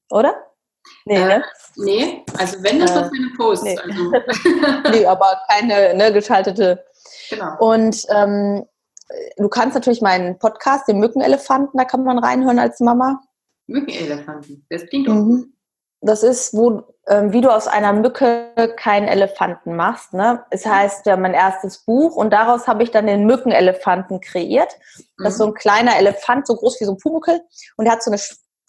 Oder? 0.09 0.35
Nee, 1.05 1.15
äh, 1.15 1.27
ne? 1.27 1.45
nee, 1.75 2.25
also 2.37 2.63
wenn 2.63 2.79
das 2.79 2.91
äh, 2.91 2.95
was 2.95 3.09
für 3.09 3.15
eine 3.15 3.29
Post. 3.37 3.63
Nee. 3.63 3.77
Also. 3.77 4.11
nee, 4.91 5.05
aber 5.05 5.41
keine 5.47 5.93
ne, 5.95 6.13
geschaltete. 6.13 6.85
Genau. 7.29 7.57
Und 7.59 8.05
ähm, 8.09 8.65
du 9.37 9.49
kannst 9.49 9.75
natürlich 9.75 10.01
meinen 10.01 10.37
Podcast, 10.39 10.87
den 10.87 10.99
Mückenelefanten, 10.99 11.77
da 11.77 11.85
kann 11.85 12.03
man 12.03 12.19
reinhören 12.19 12.59
als 12.59 12.79
Mama. 12.79 13.21
Mückenelefanten, 13.67 14.65
das 14.69 14.85
klingt 14.85 15.07
doch 15.07 15.15
mhm. 15.15 15.51
Das 16.01 16.21
ist, 16.21 16.53
wo, 16.53 16.83
ähm, 17.07 17.33
wie 17.33 17.41
du 17.41 17.49
aus 17.49 17.67
einer 17.67 17.91
Mücke 17.91 18.73
keinen 18.77 19.07
Elefanten 19.07 19.75
machst. 19.75 20.13
Ne? 20.13 20.45
Es 20.51 20.63
heißt 20.63 21.07
ja 21.07 21.17
mein 21.17 21.33
erstes 21.33 21.79
Buch 21.79 22.15
und 22.15 22.31
daraus 22.31 22.67
habe 22.67 22.83
ich 22.83 22.91
dann 22.91 23.07
den 23.07 23.25
Mückenelefanten 23.25 24.21
kreiert. 24.21 24.77
Das 25.17 25.33
ist 25.33 25.37
so 25.39 25.45
ein 25.45 25.51
mhm. 25.51 25.55
kleiner 25.55 25.97
Elefant, 25.97 26.45
so 26.45 26.55
groß 26.55 26.79
wie 26.79 26.85
so 26.85 26.91
ein 26.91 26.97
Pumuckel 26.97 27.41
und 27.77 27.85
der 27.85 27.93
hat 27.93 28.03
so 28.03 28.11
eine 28.11 28.19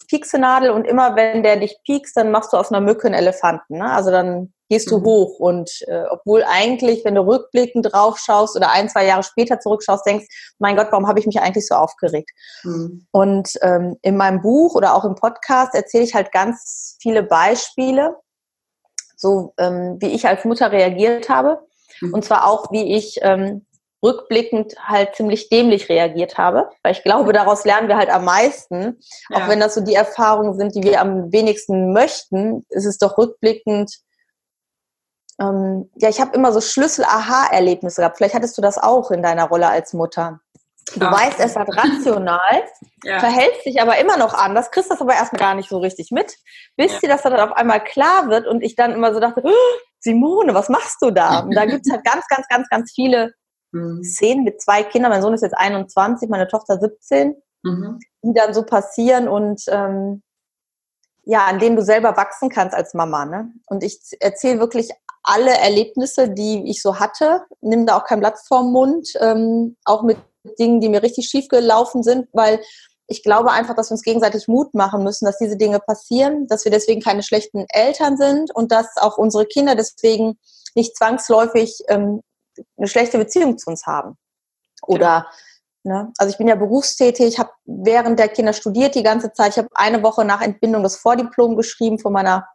Pieksenadel 0.07 0.71
und 0.71 0.85
immer 0.85 1.15
wenn 1.15 1.43
der 1.43 1.57
dich 1.57 1.77
piekst, 1.85 2.17
dann 2.17 2.31
machst 2.31 2.53
du 2.53 2.57
aus 2.57 2.71
einer 2.71 2.81
Mücke 2.81 3.05
einen 3.05 3.15
Elefanten. 3.15 3.77
Ne? 3.77 3.91
Also 3.91 4.09
dann 4.09 4.53
gehst 4.69 4.91
du 4.91 4.99
mhm. 4.99 5.05
hoch. 5.05 5.39
Und 5.39 5.81
äh, 5.87 6.03
obwohl 6.09 6.43
eigentlich, 6.43 7.05
wenn 7.05 7.15
du 7.15 7.21
rückblickend 7.21 7.91
drauf 7.91 8.17
schaust 8.19 8.55
oder 8.55 8.71
ein, 8.71 8.89
zwei 8.89 9.05
Jahre 9.05 9.23
später 9.23 9.59
zurückschaust, 9.59 10.05
denkst, 10.05 10.27
mein 10.59 10.75
Gott, 10.75 10.87
warum 10.91 11.07
habe 11.07 11.19
ich 11.19 11.25
mich 11.25 11.39
eigentlich 11.39 11.67
so 11.67 11.75
aufgeregt? 11.75 12.31
Mhm. 12.63 13.05
Und 13.11 13.49
ähm, 13.61 13.97
in 14.01 14.17
meinem 14.17 14.41
Buch 14.41 14.75
oder 14.75 14.95
auch 14.95 15.05
im 15.05 15.15
Podcast 15.15 15.73
erzähle 15.73 16.03
ich 16.03 16.13
halt 16.13 16.31
ganz 16.31 16.97
viele 17.01 17.23
Beispiele, 17.23 18.17
so 19.15 19.53
ähm, 19.57 19.97
wie 19.99 20.09
ich 20.09 20.27
als 20.27 20.45
Mutter 20.45 20.71
reagiert 20.71 21.29
habe. 21.29 21.59
Mhm. 22.01 22.13
Und 22.13 22.25
zwar 22.25 22.47
auch, 22.47 22.71
wie 22.71 22.95
ich 22.95 23.19
ähm, 23.21 23.65
rückblickend 24.03 24.75
halt 24.79 25.15
ziemlich 25.15 25.49
dämlich 25.49 25.89
reagiert 25.89 26.37
habe, 26.37 26.69
weil 26.83 26.91
ich 26.91 27.03
glaube, 27.03 27.33
daraus 27.33 27.65
lernen 27.65 27.87
wir 27.87 27.97
halt 27.97 28.09
am 28.09 28.25
meisten, 28.25 28.99
ja. 29.29 29.37
auch 29.37 29.49
wenn 29.49 29.59
das 29.59 29.73
so 29.73 29.81
die 29.81 29.95
Erfahrungen 29.95 30.55
sind, 30.57 30.75
die 30.75 30.83
wir 30.83 31.01
am 31.01 31.31
wenigsten 31.31 31.93
möchten, 31.93 32.65
ist 32.69 32.85
es 32.85 32.99
doch 32.99 33.17
rückblickend 33.17 33.97
ähm, 35.39 35.89
ja, 35.95 36.09
ich 36.09 36.19
habe 36.19 36.35
immer 36.35 36.51
so 36.51 36.61
Schlüssel-Aha-Erlebnisse 36.61 38.01
gehabt. 38.01 38.17
Vielleicht 38.17 38.33
hattest 38.33 38.57
du 38.57 38.61
das 38.61 38.77
auch 38.77 39.11
in 39.11 39.21
deiner 39.21 39.45
Rolle 39.45 39.67
als 39.67 39.93
Mutter. 39.93 40.39
Du 40.95 41.01
ja. 41.01 41.11
weißt, 41.11 41.39
es 41.39 41.55
hat 41.55 41.67
rational, 41.69 42.63
ja. 43.03 43.19
verhältst 43.19 43.65
dich 43.65 43.81
aber 43.81 43.97
immer 43.97 44.17
noch 44.17 44.33
anders, 44.33 44.71
kriegst 44.71 44.89
das 44.89 45.01
aber 45.01 45.13
erstmal 45.13 45.39
gar 45.39 45.55
nicht 45.55 45.69
so 45.69 45.79
richtig 45.79 46.11
mit, 46.11 46.37
bis 46.77 46.93
ja. 46.93 46.99
dir 46.99 47.09
das 47.09 47.23
dann 47.23 47.37
auf 47.39 47.51
einmal 47.57 47.83
klar 47.83 48.29
wird 48.29 48.47
und 48.47 48.63
ich 48.63 48.75
dann 48.75 48.93
immer 48.93 49.13
so 49.13 49.19
dachte, 49.19 49.41
oh, 49.43 49.77
Simone, 49.99 50.53
was 50.53 50.69
machst 50.69 50.97
du 51.01 51.11
da? 51.11 51.39
Und 51.39 51.55
da 51.55 51.65
gibt 51.65 51.85
es 51.85 51.91
halt 51.91 52.05
ganz, 52.05 52.25
ganz, 52.27 52.47
ganz, 52.47 52.69
ganz 52.69 52.91
viele 52.93 53.33
mhm. 53.71 54.01
Szenen 54.03 54.45
mit 54.45 54.61
zwei 54.61 54.83
Kindern. 54.83 55.11
Mein 55.11 55.21
Sohn 55.21 55.33
ist 55.33 55.41
jetzt 55.41 55.57
21, 55.57 56.29
meine 56.29 56.47
Tochter 56.47 56.79
17, 56.79 57.35
mhm. 57.63 57.99
die 58.21 58.33
dann 58.33 58.53
so 58.53 58.63
passieren 58.63 59.27
und 59.27 59.63
ähm, 59.67 60.23
ja, 61.23 61.45
an 61.45 61.59
denen 61.59 61.75
du 61.75 61.83
selber 61.83 62.15
wachsen 62.15 62.49
kannst 62.49 62.73
als 62.73 62.93
Mama. 62.93 63.25
Ne? 63.25 63.51
Und 63.65 63.83
ich 63.83 63.99
erzähle 64.21 64.59
wirklich 64.59 64.91
alle 65.27 65.51
Erlebnisse, 65.51 66.29
die 66.29 66.63
ich 66.69 66.81
so 66.81 66.99
hatte, 66.99 67.43
nimm 67.61 67.85
da 67.85 67.97
auch 67.97 68.05
kein 68.05 68.19
Blatt 68.19 68.37
vorm 68.47 68.71
Mund, 68.71 69.09
ähm, 69.19 69.75
auch 69.83 70.03
mit 70.03 70.17
Dingen, 70.57 70.79
die 70.79 70.89
mir 70.89 71.03
richtig 71.03 71.27
schief 71.27 71.47
gelaufen 71.49 72.01
sind, 72.01 72.27
weil 72.31 72.61
ich 73.07 73.23
glaube 73.23 73.51
einfach, 73.51 73.75
dass 73.75 73.89
wir 73.89 73.93
uns 73.93 74.03
gegenseitig 74.03 74.47
Mut 74.47 74.73
machen 74.73 75.03
müssen, 75.03 75.25
dass 75.25 75.37
diese 75.37 75.57
Dinge 75.57 75.79
passieren, 75.79 76.47
dass 76.47 76.65
wir 76.65 76.71
deswegen 76.71 77.01
keine 77.01 77.23
schlechten 77.23 77.65
Eltern 77.69 78.17
sind 78.17 78.53
und 78.53 78.71
dass 78.71 78.97
auch 78.97 79.17
unsere 79.17 79.45
Kinder 79.45 79.75
deswegen 79.75 80.37
nicht 80.75 80.95
zwangsläufig 80.95 81.77
ähm, 81.87 82.21
eine 82.77 82.87
schlechte 82.87 83.17
Beziehung 83.17 83.57
zu 83.57 83.69
uns 83.69 83.85
haben. 83.85 84.17
Oder, 84.81 85.27
ne, 85.83 86.11
also 86.17 86.31
ich 86.31 86.37
bin 86.37 86.47
ja 86.47 86.55
berufstätig, 86.55 87.27
ich 87.27 87.39
habe 87.39 87.51
während 87.65 88.19
der 88.19 88.29
Kinder 88.29 88.53
studiert 88.53 88.95
die 88.95 89.03
ganze 89.03 89.31
Zeit. 89.33 89.51
Ich 89.51 89.57
habe 89.57 89.69
eine 89.73 90.03
Woche 90.03 90.25
nach 90.25 90.41
Entbindung 90.41 90.83
das 90.83 90.97
Vordiplom 90.97 91.55
geschrieben 91.55 91.99
von 91.99 92.13
meiner, 92.13 92.47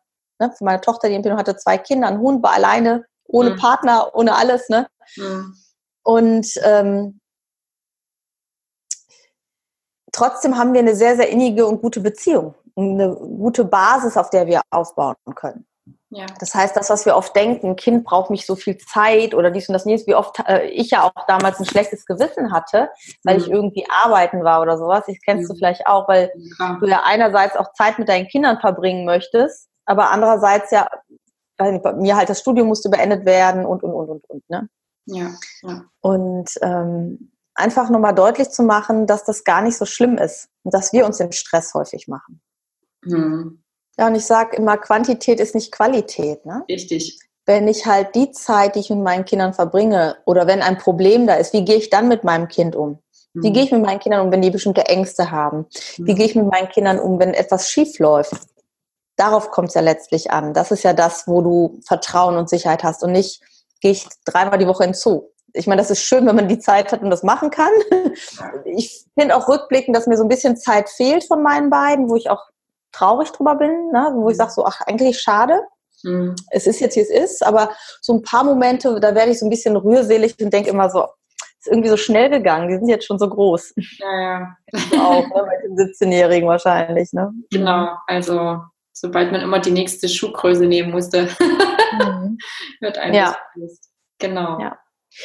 ne, 0.46 0.54
von 0.56 0.64
meiner 0.64 0.80
Tochter, 0.80 1.08
die 1.08 1.14
Entbindung 1.14 1.38
hatte 1.38 1.56
zwei 1.56 1.78
Kinder, 1.78 2.08
ein 2.08 2.18
Hund, 2.18 2.42
war 2.42 2.52
alleine, 2.52 3.04
ohne 3.24 3.50
mhm. 3.50 3.56
Partner, 3.58 4.10
ohne 4.14 4.34
alles. 4.34 4.68
Ne? 4.68 4.86
Mhm. 5.16 5.54
Und 6.02 6.46
ähm, 6.64 7.20
trotzdem 10.12 10.58
haben 10.58 10.72
wir 10.72 10.80
eine 10.80 10.96
sehr, 10.96 11.16
sehr 11.16 11.28
innige 11.28 11.66
und 11.66 11.80
gute 11.80 12.00
Beziehung, 12.00 12.54
eine 12.76 13.14
gute 13.14 13.64
Basis, 13.64 14.16
auf 14.16 14.30
der 14.30 14.46
wir 14.46 14.62
aufbauen 14.70 15.16
können. 15.34 15.66
Ja. 16.14 16.26
Das 16.40 16.54
heißt, 16.54 16.76
das, 16.76 16.90
was 16.90 17.06
wir 17.06 17.16
oft 17.16 17.34
denken, 17.34 17.68
ein 17.68 17.76
Kind 17.76 18.04
braucht 18.04 18.30
nicht 18.30 18.46
so 18.46 18.54
viel 18.54 18.76
Zeit 18.76 19.32
oder 19.32 19.50
dies 19.50 19.68
und 19.68 19.72
das 19.72 19.86
nicht, 19.86 20.06
wie 20.06 20.14
oft 20.14 20.40
äh, 20.46 20.66
ich 20.66 20.90
ja 20.90 21.04
auch 21.04 21.26
damals 21.26 21.58
ein 21.58 21.64
schlechtes 21.64 22.04
Gewissen 22.04 22.52
hatte, 22.52 22.90
weil 23.24 23.38
mhm. 23.38 23.42
ich 23.42 23.50
irgendwie 23.50 23.86
arbeiten 24.04 24.44
war 24.44 24.60
oder 24.60 24.76
sowas. 24.76 25.08
Ich 25.08 25.24
kennst 25.24 25.44
mhm. 25.44 25.54
du 25.54 25.58
vielleicht 25.58 25.86
auch, 25.86 26.08
weil 26.08 26.30
ja. 26.58 26.76
du 26.78 26.86
ja 26.86 27.02
einerseits 27.06 27.56
auch 27.56 27.72
Zeit 27.72 27.98
mit 27.98 28.10
deinen 28.10 28.28
Kindern 28.28 28.60
verbringen 28.60 29.06
möchtest, 29.06 29.70
aber 29.84 30.10
andererseits 30.10 30.70
ja, 30.70 30.88
bei 31.56 31.92
mir 31.94 32.16
halt 32.16 32.28
das 32.28 32.40
Studium 32.40 32.68
musste 32.68 32.88
beendet 32.88 33.24
werden 33.24 33.64
und 33.64 33.82
und 33.82 33.92
und 33.92 34.08
und 34.08 34.30
und. 34.30 34.50
Ne? 34.50 34.68
Ja. 35.06 35.30
ja. 35.62 35.84
Und 36.00 36.50
ähm, 36.62 37.32
einfach 37.54 37.90
nochmal 37.90 38.14
deutlich 38.14 38.50
zu 38.50 38.62
machen, 38.62 39.06
dass 39.06 39.24
das 39.24 39.44
gar 39.44 39.62
nicht 39.62 39.76
so 39.76 39.84
schlimm 39.84 40.18
ist 40.18 40.48
und 40.62 40.74
dass 40.74 40.92
wir 40.92 41.06
uns 41.06 41.18
den 41.18 41.32
Stress 41.32 41.74
häufig 41.74 42.08
machen. 42.08 42.40
Mhm. 43.04 43.62
Ja, 43.98 44.06
und 44.06 44.14
ich 44.14 44.24
sage 44.24 44.56
immer, 44.56 44.78
Quantität 44.78 45.38
ist 45.38 45.54
nicht 45.54 45.72
Qualität. 45.72 46.46
Ne? 46.46 46.64
Richtig. 46.68 47.18
Wenn 47.44 47.68
ich 47.68 47.86
halt 47.86 48.14
die 48.14 48.30
Zeit, 48.30 48.76
die 48.76 48.80
ich 48.80 48.90
mit 48.90 49.00
meinen 49.00 49.24
Kindern 49.24 49.52
verbringe, 49.52 50.16
oder 50.24 50.46
wenn 50.46 50.62
ein 50.62 50.78
Problem 50.78 51.26
da 51.26 51.34
ist, 51.34 51.52
wie 51.52 51.64
gehe 51.64 51.76
ich 51.76 51.90
dann 51.90 52.08
mit 52.08 52.24
meinem 52.24 52.48
Kind 52.48 52.76
um? 52.76 53.00
Wie 53.34 53.48
mhm. 53.48 53.52
gehe 53.52 53.64
ich 53.64 53.72
mit 53.72 53.82
meinen 53.82 53.98
Kindern 53.98 54.26
um, 54.26 54.32
wenn 54.32 54.42
die 54.42 54.50
bestimmte 54.50 54.86
Ängste 54.86 55.30
haben? 55.30 55.66
Wie 55.96 56.12
mhm. 56.12 56.16
gehe 56.16 56.26
ich 56.26 56.36
mit 56.36 56.46
meinen 56.46 56.68
Kindern 56.68 56.98
um, 56.98 57.18
wenn 57.18 57.34
etwas 57.34 57.68
schief 57.68 57.98
läuft? 57.98 58.34
Darauf 59.22 59.50
kommt 59.50 59.68
es 59.68 59.74
ja 59.74 59.80
letztlich 59.80 60.30
an. 60.30 60.52
Das 60.52 60.70
ist 60.72 60.82
ja 60.82 60.92
das, 60.92 61.28
wo 61.28 61.42
du 61.42 61.80
Vertrauen 61.86 62.36
und 62.36 62.48
Sicherheit 62.48 62.82
hast 62.82 63.04
und 63.04 63.12
nicht, 63.12 63.40
gehe 63.80 63.92
ich 63.92 64.08
dreimal 64.24 64.58
die 64.58 64.66
Woche 64.66 64.84
in 64.84 64.94
Zoo 64.94 65.28
ich 65.54 65.66
meine, 65.66 65.80
das 65.80 65.90
ist 65.90 66.02
schön, 66.02 66.26
wenn 66.26 66.36
man 66.36 66.48
die 66.48 66.58
Zeit 66.58 66.92
hat 66.92 67.02
und 67.02 67.10
das 67.10 67.22
machen 67.22 67.50
kann. 67.50 67.72
Ich 68.64 69.04
finde 69.18 69.36
auch 69.36 69.48
rückblickend, 69.48 69.94
dass 69.94 70.06
mir 70.06 70.16
so 70.16 70.24
ein 70.24 70.28
bisschen 70.28 70.56
Zeit 70.56 70.88
fehlt 70.88 71.24
von 71.24 71.42
meinen 71.42 71.68
beiden, 71.68 72.08
wo 72.08 72.16
ich 72.16 72.30
auch 72.30 72.42
traurig 72.90 73.30
drüber 73.30 73.56
bin, 73.56 73.90
ne? 73.92 74.12
wo 74.14 74.28
ich 74.28 74.34
mhm. 74.34 74.38
sage 74.38 74.50
so, 74.52 74.64
ach, 74.64 74.80
eigentlich 74.86 75.20
schade. 75.20 75.60
Mhm. 76.02 76.34
Es 76.50 76.66
ist 76.66 76.80
jetzt, 76.80 76.96
wie 76.96 77.00
es 77.00 77.10
ist, 77.10 77.44
aber 77.44 77.70
so 78.00 78.14
ein 78.14 78.22
paar 78.22 78.44
Momente, 78.44 78.98
da 79.00 79.14
werde 79.14 79.32
ich 79.32 79.38
so 79.38 79.46
ein 79.46 79.50
bisschen 79.50 79.76
rührselig 79.76 80.36
und 80.40 80.52
denke 80.52 80.70
immer 80.70 80.88
so, 80.88 81.04
ist 81.60 81.68
irgendwie 81.68 81.90
so 81.90 81.96
schnell 81.96 82.30
gegangen, 82.30 82.68
die 82.68 82.76
sind 82.76 82.88
jetzt 82.88 83.06
schon 83.06 83.18
so 83.18 83.28
groß. 83.28 83.74
Ja, 83.98 84.20
ja. 84.20 84.56
auch, 85.00 85.26
ne? 85.26 85.30
bei 85.34 85.56
den 85.62 85.76
17-Jährigen 85.76 86.48
wahrscheinlich, 86.48 87.12
ne? 87.12 87.32
Genau, 87.50 87.96
also 88.06 88.60
sobald 88.92 89.32
man 89.32 89.40
immer 89.40 89.58
die 89.58 89.70
nächste 89.70 90.08
Schuhgröße 90.08 90.66
nehmen 90.66 90.90
musste, 90.90 91.28
mhm. 91.92 92.38
wird 92.80 92.98
einfach 92.98 93.16
ja. 93.16 93.36
Genau. 94.18 94.60
Ja. 94.60 94.78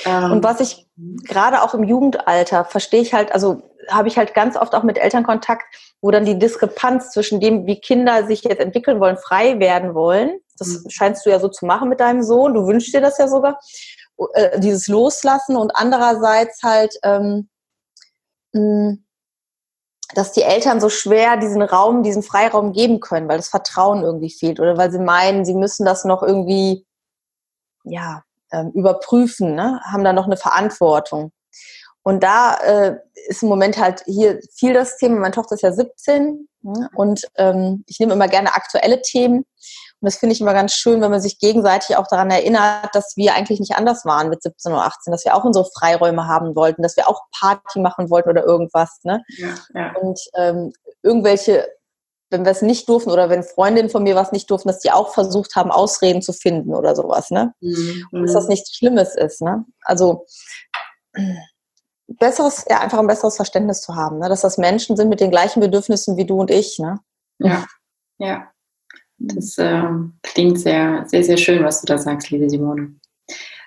Ähm, 0.05 0.31
und 0.31 0.43
was 0.43 0.59
ich 0.59 0.87
gerade 1.23 1.61
auch 1.61 1.73
im 1.73 1.83
Jugendalter 1.83 2.65
verstehe 2.65 3.01
ich 3.01 3.13
halt, 3.13 3.31
also 3.31 3.61
habe 3.89 4.07
ich 4.07 4.17
halt 4.17 4.33
ganz 4.33 4.57
oft 4.57 4.75
auch 4.75 4.83
mit 4.83 4.97
Eltern 4.97 5.23
Kontakt, 5.23 5.63
wo 6.01 6.11
dann 6.11 6.25
die 6.25 6.37
Diskrepanz 6.37 7.11
zwischen 7.11 7.39
dem, 7.39 7.65
wie 7.65 7.79
Kinder 7.79 8.25
sich 8.25 8.43
jetzt 8.43 8.59
entwickeln 8.59 8.99
wollen, 8.99 9.17
frei 9.17 9.59
werden 9.59 9.93
wollen, 9.93 10.39
das 10.57 10.83
mhm. 10.83 10.89
scheinst 10.89 11.25
du 11.25 11.29
ja 11.29 11.39
so 11.39 11.47
zu 11.47 11.65
machen 11.65 11.89
mit 11.89 11.99
deinem 11.99 12.23
Sohn, 12.23 12.53
du 12.53 12.67
wünschst 12.67 12.93
dir 12.93 13.01
das 13.01 13.17
ja 13.17 13.27
sogar, 13.27 13.59
äh, 14.33 14.59
dieses 14.59 14.87
Loslassen 14.87 15.55
und 15.55 15.71
andererseits 15.75 16.63
halt, 16.63 16.95
ähm, 17.03 17.49
mh, 18.53 18.97
dass 20.13 20.31
die 20.31 20.43
Eltern 20.43 20.79
so 20.79 20.89
schwer 20.89 21.37
diesen 21.37 21.61
Raum, 21.61 22.03
diesen 22.03 22.23
Freiraum 22.23 22.73
geben 22.73 22.99
können, 22.99 23.27
weil 23.27 23.37
das 23.37 23.49
Vertrauen 23.49 24.03
irgendwie 24.03 24.29
fehlt 24.29 24.59
oder 24.59 24.77
weil 24.77 24.91
sie 24.91 24.99
meinen, 24.99 25.45
sie 25.45 25.53
müssen 25.53 25.85
das 25.85 26.05
noch 26.05 26.23
irgendwie, 26.23 26.85
ja, 27.83 28.23
ähm, 28.51 28.71
überprüfen, 28.73 29.55
ne? 29.55 29.81
haben 29.83 30.03
da 30.03 30.13
noch 30.13 30.25
eine 30.25 30.37
Verantwortung. 30.37 31.31
Und 32.03 32.23
da 32.23 32.55
äh, 32.55 32.97
ist 33.27 33.43
im 33.43 33.49
Moment 33.49 33.77
halt 33.77 34.03
hier 34.05 34.39
viel 34.55 34.73
das 34.73 34.95
Thema. 34.97 35.19
Meine 35.19 35.33
Tochter 35.33 35.55
ist 35.55 35.63
ja 35.63 35.73
17 35.73 36.47
ne? 36.61 36.89
und 36.95 37.27
ähm, 37.35 37.83
ich 37.85 37.99
nehme 37.99 38.13
immer 38.13 38.29
gerne 38.29 38.55
aktuelle 38.55 39.01
Themen. 39.01 39.45
Und 39.99 40.05
das 40.05 40.17
finde 40.17 40.33
ich 40.33 40.41
immer 40.41 40.53
ganz 40.53 40.73
schön, 40.73 41.01
wenn 41.01 41.11
man 41.11 41.21
sich 41.21 41.39
gegenseitig 41.39 41.97
auch 41.97 42.07
daran 42.07 42.29
erinnert, 42.29 42.93
dass 42.93 43.17
wir 43.17 43.33
eigentlich 43.33 43.59
nicht 43.59 43.75
anders 43.75 44.05
waren 44.05 44.29
mit 44.29 44.43
17 44.43 44.71
oder 44.71 44.83
18, 44.83 45.11
dass 45.11 45.25
wir 45.25 45.35
auch 45.35 45.43
unsere 45.43 45.65
Freiräume 45.65 46.27
haben 46.27 46.55
wollten, 46.55 46.83
dass 46.83 46.97
wir 46.97 47.09
auch 47.09 47.21
Party 47.39 47.79
machen 47.79 48.09
wollten 48.09 48.29
oder 48.29 48.43
irgendwas. 48.43 48.99
Ne? 49.03 49.23
Ja, 49.37 49.55
ja. 49.73 49.93
Und 49.99 50.19
ähm, 50.35 50.71
irgendwelche 51.01 51.67
wenn 52.29 52.43
wir 52.43 52.51
es 52.51 52.61
nicht 52.61 52.89
durften 52.89 53.09
oder 53.09 53.29
wenn 53.29 53.41
Freundinnen 53.41 53.89
von 53.89 54.03
mir 54.03 54.15
was 54.15 54.33
nicht 54.33 54.49
durften, 54.51 54.67
dass 54.67 54.79
die 54.79 54.91
auch 54.91 55.13
versucht 55.13 55.55
haben, 55.55 55.71
Ausreden 55.71 56.21
zu 56.21 56.33
finden 56.33 56.75
oder 56.75 56.93
sowas, 56.93 57.31
ne? 57.31 57.53
Mhm. 57.61 58.05
Und 58.11 58.23
dass 58.23 58.33
das 58.33 58.49
nichts 58.49 58.75
Schlimmes 58.75 59.15
ist, 59.15 59.41
ne? 59.41 59.63
Also 59.83 60.25
besseres, 62.07 62.65
ja, 62.69 62.79
einfach 62.79 62.99
ein 62.99 63.07
besseres 63.07 63.35
Verständnis 63.35 63.81
zu 63.81 63.95
haben, 63.95 64.19
ne? 64.19 64.29
dass 64.29 64.41
das 64.41 64.57
Menschen 64.57 64.95
sind 64.95 65.09
mit 65.09 65.19
den 65.19 65.31
gleichen 65.31 65.59
Bedürfnissen 65.59 66.17
wie 66.17 66.25
du 66.25 66.39
und 66.39 66.51
ich, 66.51 66.79
ne? 66.79 66.99
Ja, 67.39 67.65
ja. 68.17 68.51
Das 69.19 69.57
äh, 69.57 69.83
klingt 70.23 70.59
sehr, 70.59 71.05
sehr, 71.07 71.23
sehr 71.23 71.37
schön, 71.37 71.63
was 71.63 71.81
du 71.81 71.87
da 71.87 71.97
sagst, 71.97 72.29
liebe 72.29 72.49
Simone. 72.49 72.95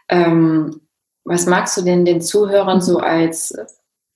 Ähm, 0.09 0.81
was 1.25 1.47
magst 1.47 1.77
du 1.77 1.83
denn 1.83 2.05
den 2.05 2.21
Zuhörern 2.21 2.81
so 2.81 2.99
als 2.99 3.55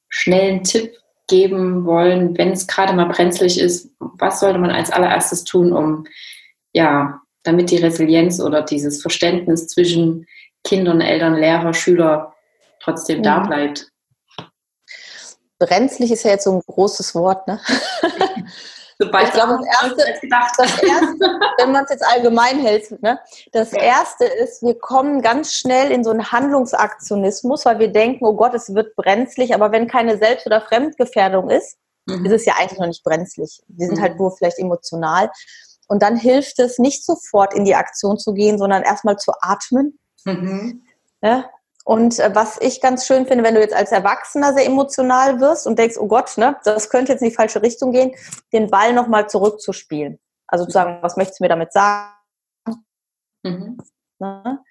schnellen 0.08 0.62
Tipp 0.64 0.96
geben 1.28 1.84
wollen, 1.84 2.36
wenn 2.38 2.52
es 2.52 2.66
gerade 2.66 2.92
mal 2.92 3.06
brenzlig 3.06 3.58
ist, 3.58 3.90
was 3.98 4.40
sollte 4.40 4.58
man 4.58 4.70
als 4.70 4.90
allererstes 4.90 5.44
tun, 5.44 5.72
um 5.72 6.06
ja, 6.72 7.20
damit 7.42 7.70
die 7.70 7.78
Resilienz 7.78 8.40
oder 8.40 8.62
dieses 8.62 9.00
Verständnis 9.00 9.68
zwischen 9.68 10.26
Kindern, 10.64 11.00
Eltern, 11.00 11.34
Lehrer, 11.34 11.74
Schüler 11.74 12.34
trotzdem 12.80 13.18
mhm. 13.18 13.22
da 13.22 13.40
bleibt? 13.40 13.88
Brenzlig 15.58 16.10
ist 16.10 16.24
ja 16.24 16.32
jetzt 16.32 16.44
so 16.44 16.52
ein 16.52 16.62
großes 16.66 17.14
Wort, 17.14 17.46
ne? 17.46 17.60
Sobald 18.98 19.28
ich 19.28 19.34
glaube, 19.34 19.58
das 19.58 19.66
erste, 19.66 20.30
das 20.56 20.82
erste, 20.82 21.40
wenn 21.58 21.72
man 21.72 21.84
es 21.84 21.90
jetzt 21.90 22.06
allgemein 22.06 22.60
hält, 22.60 23.02
ne, 23.02 23.18
das 23.52 23.72
ja. 23.72 23.82
erste 23.82 24.24
ist, 24.24 24.62
wir 24.62 24.78
kommen 24.78 25.20
ganz 25.20 25.54
schnell 25.54 25.90
in 25.90 26.04
so 26.04 26.10
einen 26.10 26.30
Handlungsaktionismus, 26.30 27.64
weil 27.64 27.78
wir 27.78 27.88
denken, 27.88 28.24
oh 28.24 28.34
Gott, 28.34 28.54
es 28.54 28.74
wird 28.74 28.94
brenzlig, 28.96 29.54
aber 29.54 29.72
wenn 29.72 29.86
keine 29.88 30.18
Selbst- 30.18 30.46
oder 30.46 30.60
Fremdgefährdung 30.60 31.50
ist, 31.50 31.76
mhm. 32.06 32.24
ist 32.24 32.32
es 32.32 32.44
ja 32.44 32.54
eigentlich 32.58 32.78
noch 32.78 32.86
nicht 32.86 33.04
brenzlig. 33.04 33.62
Wir 33.68 33.86
sind 33.86 33.98
mhm. 33.98 34.02
halt 34.02 34.18
nur 34.18 34.36
vielleicht 34.36 34.58
emotional. 34.58 35.30
Und 35.88 36.02
dann 36.02 36.16
hilft 36.16 36.58
es, 36.60 36.78
nicht 36.78 37.04
sofort 37.04 37.54
in 37.54 37.64
die 37.64 37.74
Aktion 37.74 38.18
zu 38.18 38.32
gehen, 38.32 38.58
sondern 38.58 38.82
erstmal 38.82 39.16
zu 39.16 39.32
atmen. 39.40 39.98
Mhm. 40.24 40.82
Ja, 41.22 41.50
und 41.84 42.18
äh, 42.18 42.34
was 42.34 42.58
ich 42.60 42.80
ganz 42.80 43.06
schön 43.06 43.26
finde, 43.26 43.44
wenn 43.44 43.54
du 43.54 43.60
jetzt 43.60 43.74
als 43.74 43.92
Erwachsener 43.92 44.54
sehr 44.54 44.64
emotional 44.64 45.40
wirst 45.40 45.66
und 45.66 45.78
denkst, 45.78 45.98
oh 45.98 46.08
Gott, 46.08 46.36
ne, 46.38 46.56
das 46.64 46.88
könnte 46.88 47.12
jetzt 47.12 47.20
in 47.20 47.28
die 47.28 47.34
falsche 47.34 47.62
Richtung 47.62 47.92
gehen, 47.92 48.14
den 48.52 48.70
Ball 48.70 48.94
nochmal 48.94 49.28
zurückzuspielen. 49.28 50.18
Also 50.46 50.64
zu 50.64 50.72
sagen, 50.72 50.98
was 51.02 51.16
möchtest 51.16 51.40
du 51.40 51.44
mir 51.44 51.48
damit 51.48 51.72
sagen? 51.72 52.10
Mhm. 53.42 53.78
Ne? 54.18 54.64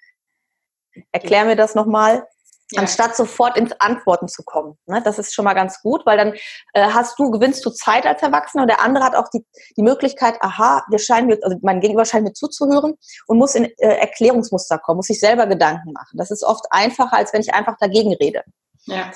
Erklär 1.12 1.44
mir 1.44 1.56
das 1.56 1.76
nochmal. 1.76 2.26
Ja. 2.72 2.80
anstatt 2.80 3.16
sofort 3.16 3.56
ins 3.56 3.72
Antworten 3.78 4.28
zu 4.28 4.42
kommen. 4.42 4.78
Ne? 4.86 5.02
Das 5.02 5.18
ist 5.18 5.34
schon 5.34 5.44
mal 5.44 5.54
ganz 5.54 5.80
gut, 5.82 6.04
weil 6.06 6.16
dann 6.16 6.34
äh, 6.72 6.88
hast 6.90 7.18
du, 7.18 7.30
gewinnst 7.30 7.64
du 7.64 7.70
Zeit 7.70 8.06
als 8.06 8.22
Erwachsener 8.22 8.62
und 8.62 8.68
der 8.68 8.80
andere 8.80 9.04
hat 9.04 9.14
auch 9.14 9.28
die, 9.28 9.44
die 9.76 9.82
Möglichkeit, 9.82 10.36
aha, 10.40 10.84
wir 10.88 10.98
scheinen 10.98 11.26
mir, 11.28 11.38
also 11.42 11.58
mein 11.62 11.80
Gegenüber 11.80 12.04
scheint 12.04 12.24
mir 12.24 12.32
zuzuhören 12.32 12.94
und 13.26 13.38
muss 13.38 13.54
in 13.54 13.64
äh, 13.64 13.98
Erklärungsmuster 13.98 14.78
kommen, 14.78 14.98
muss 14.98 15.06
sich 15.06 15.20
selber 15.20 15.46
Gedanken 15.46 15.92
machen. 15.92 16.16
Das 16.16 16.30
ist 16.30 16.42
oft 16.42 16.64
einfacher, 16.70 17.16
als 17.16 17.32
wenn 17.32 17.40
ich 17.40 17.52
einfach 17.52 17.76
dagegen 17.78 18.14
rede. 18.14 18.42
Ja. 18.86 19.10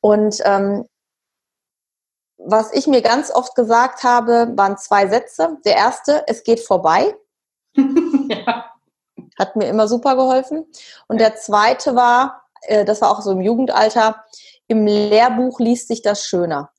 Und 0.00 0.40
ähm, 0.44 0.84
was 2.38 2.72
ich 2.72 2.86
mir 2.86 3.02
ganz 3.02 3.30
oft 3.30 3.54
gesagt 3.54 4.02
habe, 4.02 4.52
waren 4.56 4.78
zwei 4.78 5.06
Sätze. 5.08 5.58
Der 5.64 5.76
erste, 5.76 6.24
es 6.26 6.42
geht 6.42 6.60
vorbei. 6.60 7.14
ja. 7.76 8.64
Hat 9.38 9.56
mir 9.56 9.68
immer 9.68 9.88
super 9.88 10.16
geholfen. 10.16 10.66
Und 11.06 11.20
der 11.20 11.36
zweite 11.36 11.94
war, 11.94 12.39
äh, 12.62 12.84
das 12.84 13.00
war 13.00 13.10
auch 13.10 13.22
so 13.22 13.32
im 13.32 13.40
Jugendalter, 13.40 14.24
im 14.68 14.86
Lehrbuch 14.86 15.58
liest 15.60 15.88
sich 15.88 16.02
das 16.02 16.26
schöner. 16.26 16.70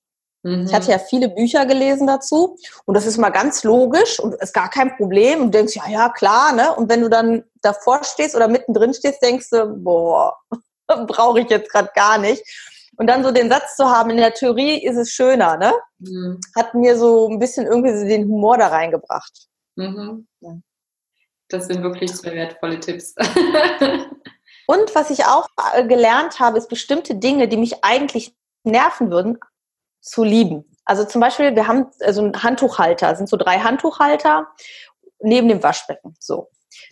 Mhm. 0.44 0.66
Ich 0.66 0.74
hatte 0.74 0.92
ja 0.92 1.00
viele 1.00 1.30
Bücher 1.30 1.66
gelesen 1.66 2.08
dazu 2.08 2.58
und 2.86 2.96
das 2.96 3.06
ist 3.06 3.18
mal 3.18 3.30
ganz 3.30 3.64
logisch 3.64 4.20
und 4.20 4.36
ist 4.36 4.54
gar 4.54 4.70
kein 4.70 4.96
Problem 4.96 5.42
und 5.42 5.54
denkst, 5.54 5.76
ja, 5.76 5.88
ja, 5.90 6.10
klar, 6.10 6.54
ne? 6.54 6.74
Und 6.76 6.90
wenn 6.90 7.02
du 7.02 7.10
dann 7.10 7.44
davor 7.62 8.04
stehst 8.04 8.36
oder 8.36 8.48
mittendrin 8.48 8.94
stehst, 8.94 9.22
denkst 9.22 9.50
du, 9.52 9.68
boah, 9.78 10.36
brauche 11.08 11.42
ich 11.42 11.50
jetzt 11.50 11.72
gerade 11.72 11.90
gar 11.94 12.18
nicht. 12.18 12.44
Und 12.98 13.08
dann 13.08 13.24
so 13.24 13.32
den 13.32 13.50
Satz 13.50 13.76
zu 13.76 13.90
haben, 13.90 14.10
in 14.10 14.18
der 14.18 14.34
Theorie 14.34 14.84
ist 14.84 14.98
es 14.98 15.12
schöner, 15.12 15.58
ne? 15.58 15.74
Mhm. 16.00 16.40
Hat 16.56 16.74
mir 16.74 16.98
so 16.98 17.30
ein 17.30 17.40
bisschen 17.40 17.66
irgendwie 17.66 17.98
so 17.98 18.06
den 18.06 18.26
Humor 18.26 18.58
da 18.58 18.68
reingebracht. 18.68 19.48
Mhm. 19.76 20.28
Ja. 20.42 20.58
Das 21.50 21.68
sind 21.68 21.84
wirklich 21.84 22.14
zwei 22.16 22.34
wertvolle 22.34 22.80
Tipps. 22.80 23.14
Und 24.72 24.96
was 24.96 25.10
ich 25.10 25.26
auch 25.26 25.50
äh, 25.74 25.86
gelernt 25.86 26.40
habe, 26.40 26.58
ist 26.58 26.70
bestimmte 26.70 27.16
Dinge, 27.16 27.50
die 27.50 27.58
mich 27.58 27.84
eigentlich 27.84 28.34
nerven 28.64 29.12
würden, 29.12 29.38
zu 30.00 30.24
lieben. 30.24 30.64
Also 30.86 31.04
zum 31.04 31.20
Beispiel, 31.20 31.54
wir 31.58 31.68
haben 31.68 31.88
äh, 32.00 32.14
so 32.14 32.22
einen 32.22 32.42
Handtuchhalter, 32.42 33.14
sind 33.18 33.28
so 33.28 33.36
drei 33.36 33.60
Handtuchhalter 33.60 34.48
neben 35.20 35.50
dem 35.50 35.62
Waschbecken. 35.62 36.16
So. 36.20 36.48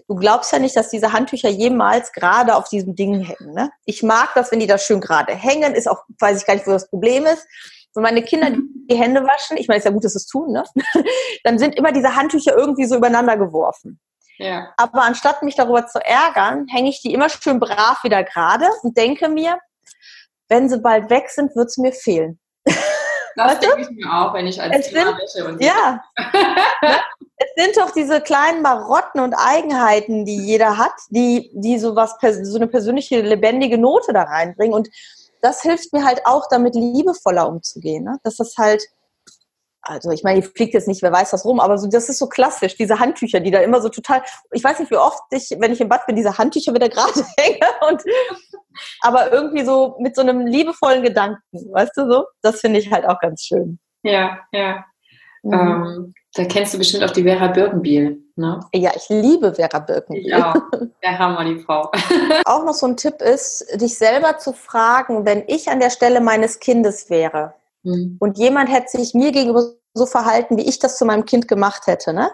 Du 0.10 0.16
glaubst 0.16 0.52
ja 0.52 0.60
nicht, 0.60 0.76
dass 0.76 0.90
diese 0.90 1.14
Handtücher 1.14 1.48
jemals 1.48 2.12
gerade 2.12 2.58
auf 2.58 2.68
diesem 2.68 2.98
Ding 2.98 3.22
hängen. 3.22 3.54
Ne? 3.54 3.72
Ich 3.86 4.04
mag 4.04 4.34
das, 4.36 4.52
wenn 4.52 4.60
die 4.60 4.68
da 4.68 4.78
schön 4.78 5.00
gerade 5.00 5.34
hängen. 5.34 5.74
Ist 5.74 5.90
auch, 5.90 6.04
weiß 6.20 6.42
ich 6.42 6.46
gar 6.46 6.56
nicht, 6.56 6.68
wo 6.68 6.72
das 6.72 6.90
Problem 6.90 7.26
ist. 7.26 7.48
Wenn 7.96 8.04
meine 8.04 8.24
Kinder 8.24 8.52
die 8.52 8.96
Hände 8.96 9.24
waschen, 9.24 9.56
ich 9.56 9.70
meine, 9.70 9.78
es 9.78 9.86
ist 9.86 9.90
ja 9.90 9.94
gut, 9.94 10.04
dass 10.04 10.14
sie 10.14 10.18
es 10.18 10.28
tun, 10.28 10.52
ne? 10.52 10.66
dann 11.46 11.58
sind 11.58 11.76
immer 11.76 11.94
diese 11.94 12.18
Handtücher 12.18 12.58
irgendwie 12.58 12.86
so 12.86 12.98
übereinander 12.98 13.38
geworfen. 13.38 14.02
Ja. 14.40 14.74
Aber 14.78 15.04
anstatt 15.04 15.44
mich 15.44 15.56
darüber 15.56 15.86
zu 15.86 16.00
ärgern, 16.00 16.68
hänge 16.68 16.90
ich 16.90 17.02
die 17.02 17.14
immer 17.14 17.30
schön 17.30 17.60
brav 17.60 18.04
wieder 18.04 18.24
gerade 18.24 18.68
und 18.84 18.98
denke 18.98 19.28
mir, 19.28 19.60
wenn 20.48 20.70
sie 20.70 20.80
bald 20.80 21.10
weg 21.10 21.30
sind, 21.30 21.56
wird 21.56 21.68
es 21.68 21.78
mir 21.78 21.94
fehlen. 21.94 22.40
Das 23.36 23.60
denke 23.60 23.82
ich 23.82 23.90
mir 23.92 24.12
auch, 24.12 24.34
wenn 24.34 24.48
ich 24.48 24.62
als 24.62 24.76
es 24.76 24.90
Thema 24.90 25.18
und 25.48 25.64
Ja. 25.64 26.04
es 27.38 27.48
sind 27.56 27.78
doch 27.78 27.92
diese 27.92 28.20
kleinen 28.20 28.62
Marotten 28.62 29.22
und 29.22 29.34
Eigenheiten, 29.34 30.26
die 30.26 30.38
jeder 30.38 30.78
hat, 30.78 30.92
die, 31.10 31.50
die 31.54 31.80
so 31.80 31.96
was, 31.96 32.16
so 32.42 32.56
eine 32.58 32.68
persönliche, 32.68 33.22
lebendige 33.22 33.78
Note 33.78 34.12
da 34.12 34.24
reinbringen. 34.24 34.74
Und 34.74 34.90
das 35.42 35.62
hilft 35.62 35.94
mir 35.94 36.04
halt 36.04 36.26
auch, 36.26 36.48
damit 36.50 36.76
liebevoller 36.76 37.48
umzugehen. 37.48 38.04
Ne? 38.04 38.20
Dass 38.24 38.36
das 38.36 38.56
halt, 38.58 38.84
also 39.90 40.12
ich 40.12 40.24
meine, 40.24 40.42
die 40.42 40.48
fliegt 40.48 40.74
jetzt 40.74 40.88
nicht, 40.88 41.02
wer 41.02 41.12
weiß 41.12 41.34
was 41.34 41.46
rum, 41.46 41.60
aber 41.60 41.78
so, 41.78 41.90
das 41.90 42.10
ist 42.10 42.20
so 42.20 42.28
klassisch, 42.28 42.76
diese 42.76 43.00
Handtücher, 43.00 43.40
die 43.40 43.52
da 43.52 43.60
immer 43.60 43.82
so 43.82 43.90
total, 43.90 44.22
ich 44.52 44.64
weiß 44.64 44.80
nicht, 44.80 44.92
wie 44.92 44.98
oft 44.98 45.22
ich, 45.32 45.50
wenn 45.60 45.74
ich 45.74 45.82
im 45.82 45.90
Bad 45.90 46.06
bin, 46.06 46.16
diese 46.16 46.38
Handtücher 46.38 46.74
wieder 46.74 46.90
gerade 46.90 47.12
hänge 47.38 47.66
und 47.90 48.04
aber 49.02 49.32
irgendwie 49.32 49.66
so 49.66 49.96
mit 50.00 50.16
so 50.16 50.22
einem 50.22 50.46
liebevollen 50.46 51.02
Gedanken, 51.02 51.42
weißt 51.52 51.98
du 51.98 52.10
so? 52.10 52.26
Das 52.42 52.62
finde 52.62 52.80
ich 52.80 52.92
halt 52.92 53.08
auch 53.08 53.20
ganz 53.20 53.44
schön. 53.44 53.80
Ja, 54.04 54.40
ja. 54.52 54.86
Mhm. 55.42 55.54
Ähm, 55.54 56.14
da 56.36 56.46
kennst 56.46 56.74
du 56.74 56.78
bestimmt 56.78 57.04
auch 57.04 57.12
die 57.12 57.24
Vera 57.24 57.48
Birkenbiel, 57.48 58.22
ne? 58.36 58.60
Ja, 58.74 58.92
ich 58.96 59.10
liebe 59.10 59.56
Vera 59.56 59.80
Birkenbiel. 59.80 60.34
Auch. 60.36 60.56
Der 61.02 61.18
Hammer, 61.18 61.44
die 61.46 61.60
Frau. 61.60 61.92
auch 62.46 62.64
noch 62.64 62.74
so 62.74 62.86
ein 62.86 62.98
Tipp 62.98 63.22
ist, 63.22 63.66
dich 63.82 63.98
selber 63.98 64.38
zu 64.38 64.54
fragen, 64.54 65.26
wenn 65.26 65.44
ich 65.48 65.70
an 65.70 65.80
der 65.80 65.90
Stelle 65.90 66.22
meines 66.22 66.60
Kindes 66.60 67.10
wäre, 67.10 67.56
Mhm. 67.84 68.18
Und 68.20 68.38
jemand 68.38 68.72
hätte 68.72 68.98
sich 68.98 69.14
mir 69.14 69.32
gegenüber 69.32 69.64
so 69.94 70.06
verhalten, 70.06 70.58
wie 70.58 70.68
ich 70.68 70.80
das 70.80 70.98
zu 70.98 71.06
meinem 71.06 71.26
Kind 71.26 71.48
gemacht 71.48 71.88
hätte. 71.88 72.14
Ne? 72.14 72.32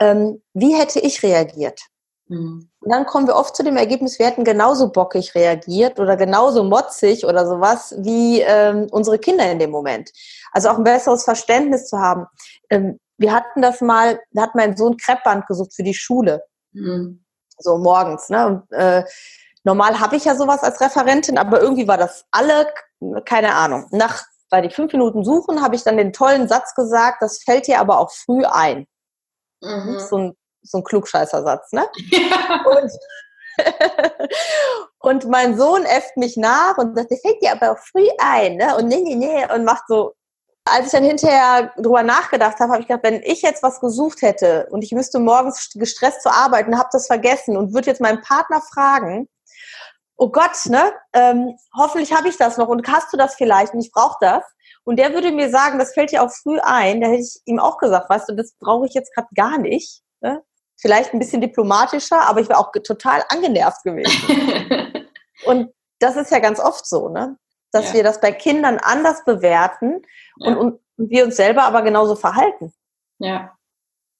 Ähm, 0.00 0.42
wie 0.54 0.74
hätte 0.74 1.00
ich 1.00 1.22
reagiert? 1.22 1.80
Mhm. 2.28 2.70
Und 2.80 2.92
dann 2.92 3.06
kommen 3.06 3.26
wir 3.26 3.36
oft 3.36 3.56
zu 3.56 3.62
dem 3.62 3.76
Ergebnis, 3.76 4.18
wir 4.18 4.26
hätten 4.26 4.44
genauso 4.44 4.90
bockig 4.90 5.34
reagiert 5.34 5.98
oder 5.98 6.16
genauso 6.16 6.62
motzig 6.62 7.24
oder 7.24 7.46
sowas 7.46 7.94
wie 7.98 8.40
ähm, 8.40 8.86
unsere 8.90 9.18
Kinder 9.18 9.50
in 9.50 9.58
dem 9.58 9.70
Moment. 9.70 10.10
Also 10.52 10.68
auch 10.68 10.78
ein 10.78 10.84
besseres 10.84 11.24
Verständnis 11.24 11.88
zu 11.88 11.98
haben. 11.98 12.26
Ähm, 12.70 12.98
wir 13.16 13.32
hatten 13.32 13.62
das 13.62 13.80
mal, 13.80 14.20
da 14.30 14.42
hat 14.42 14.54
mein 14.54 14.76
Sohn 14.76 14.96
Kreppband 14.96 15.46
gesucht 15.46 15.74
für 15.74 15.82
die 15.82 15.94
Schule. 15.94 16.44
Mhm. 16.72 17.24
So 17.58 17.78
morgens. 17.78 18.28
Ne? 18.28 18.46
Und, 18.46 18.72
äh, 18.72 19.04
normal 19.64 19.98
habe 19.98 20.16
ich 20.16 20.24
ja 20.24 20.36
sowas 20.36 20.62
als 20.62 20.80
Referentin, 20.80 21.38
aber 21.38 21.60
irgendwie 21.60 21.88
war 21.88 21.96
das 21.96 22.24
alle 22.30 22.66
keine 23.24 23.54
Ahnung. 23.54 23.86
Nach 23.90 24.24
bei 24.50 24.60
die 24.60 24.70
fünf 24.70 24.92
Minuten 24.92 25.24
suchen 25.24 25.62
habe 25.62 25.76
ich 25.76 25.84
dann 25.84 25.96
den 25.96 26.12
tollen 26.12 26.48
Satz 26.48 26.74
gesagt, 26.74 27.22
das 27.22 27.42
fällt 27.42 27.66
dir 27.66 27.80
aber 27.80 27.98
auch 27.98 28.10
früh 28.10 28.44
ein. 28.44 28.86
Mhm. 29.60 29.98
So 29.98 30.16
ein, 30.16 30.36
so 30.62 30.78
ein 30.78 30.84
Klugscheißersatz, 30.84 31.72
ne? 31.72 31.86
Ja. 32.10 32.64
Und, 32.64 32.92
und 35.00 35.28
mein 35.28 35.58
Sohn 35.58 35.84
äfft 35.84 36.16
mich 36.16 36.36
nach 36.36 36.78
und 36.78 36.96
sagt, 36.96 37.10
das 37.10 37.20
fällt 37.20 37.42
dir 37.42 37.52
aber 37.52 37.72
auch 37.72 37.78
früh 37.78 38.06
ein, 38.18 38.56
ne? 38.56 38.76
Und 38.76 38.88
nee, 38.88 39.00
nee, 39.02 39.16
nee, 39.16 39.52
und 39.52 39.64
macht 39.64 39.84
so. 39.88 40.14
Als 40.70 40.86
ich 40.86 40.92
dann 40.92 41.04
hinterher 41.04 41.72
drüber 41.78 42.02
nachgedacht 42.02 42.60
habe, 42.60 42.72
habe 42.72 42.82
ich 42.82 42.88
gedacht, 42.88 43.02
wenn 43.02 43.22
ich 43.22 43.40
jetzt 43.40 43.62
was 43.62 43.80
gesucht 43.80 44.20
hätte 44.20 44.68
und 44.70 44.84
ich 44.84 44.92
müsste 44.92 45.18
morgens 45.18 45.70
gestresst 45.74 46.22
zur 46.22 46.34
Arbeit 46.34 46.66
und 46.66 46.78
habe 46.78 46.90
das 46.92 47.06
vergessen 47.06 47.56
und 47.56 47.72
würde 47.72 47.86
jetzt 47.86 48.02
meinen 48.02 48.20
Partner 48.20 48.60
fragen, 48.60 49.28
oh 50.18 50.30
Gott, 50.30 50.66
ne, 50.66 50.92
ähm, 51.14 51.56
hoffentlich 51.76 52.12
habe 52.12 52.28
ich 52.28 52.36
das 52.36 52.58
noch 52.58 52.68
und 52.68 52.86
hast 52.88 53.12
du 53.12 53.16
das 53.16 53.36
vielleicht 53.36 53.72
und 53.72 53.80
ich 53.80 53.92
brauche 53.92 54.18
das. 54.20 54.44
Und 54.84 54.98
der 54.98 55.14
würde 55.14 55.30
mir 55.32 55.50
sagen, 55.50 55.78
das 55.78 55.94
fällt 55.94 56.12
dir 56.12 56.22
auch 56.22 56.30
früh 56.30 56.58
ein. 56.60 57.00
Da 57.00 57.08
hätte 57.08 57.22
ich 57.22 57.40
ihm 57.44 57.58
auch 57.58 57.78
gesagt, 57.78 58.10
weißt 58.10 58.28
du, 58.28 58.34
das 58.34 58.54
brauche 58.58 58.86
ich 58.86 58.94
jetzt 58.94 59.14
gerade 59.14 59.28
gar 59.34 59.58
nicht. 59.58 60.02
Ne? 60.20 60.42
Vielleicht 60.76 61.12
ein 61.12 61.18
bisschen 61.18 61.40
diplomatischer, 61.40 62.28
aber 62.28 62.40
ich 62.40 62.48
wäre 62.48 62.58
auch 62.58 62.72
total 62.84 63.22
angenervt 63.28 63.84
gewesen. 63.84 65.06
und 65.46 65.72
das 66.00 66.16
ist 66.16 66.30
ja 66.30 66.38
ganz 66.40 66.58
oft 66.58 66.86
so, 66.86 67.08
ne? 67.08 67.36
dass 67.70 67.88
ja. 67.88 67.94
wir 67.94 68.02
das 68.02 68.20
bei 68.20 68.32
Kindern 68.32 68.78
anders 68.82 69.24
bewerten 69.24 70.02
ja. 70.38 70.48
und, 70.48 70.56
und, 70.56 70.80
wir 71.00 71.24
uns 71.24 71.36
selber 71.36 71.62
aber 71.62 71.82
genauso 71.82 72.16
verhalten. 72.16 72.72
Ja. 73.20 73.56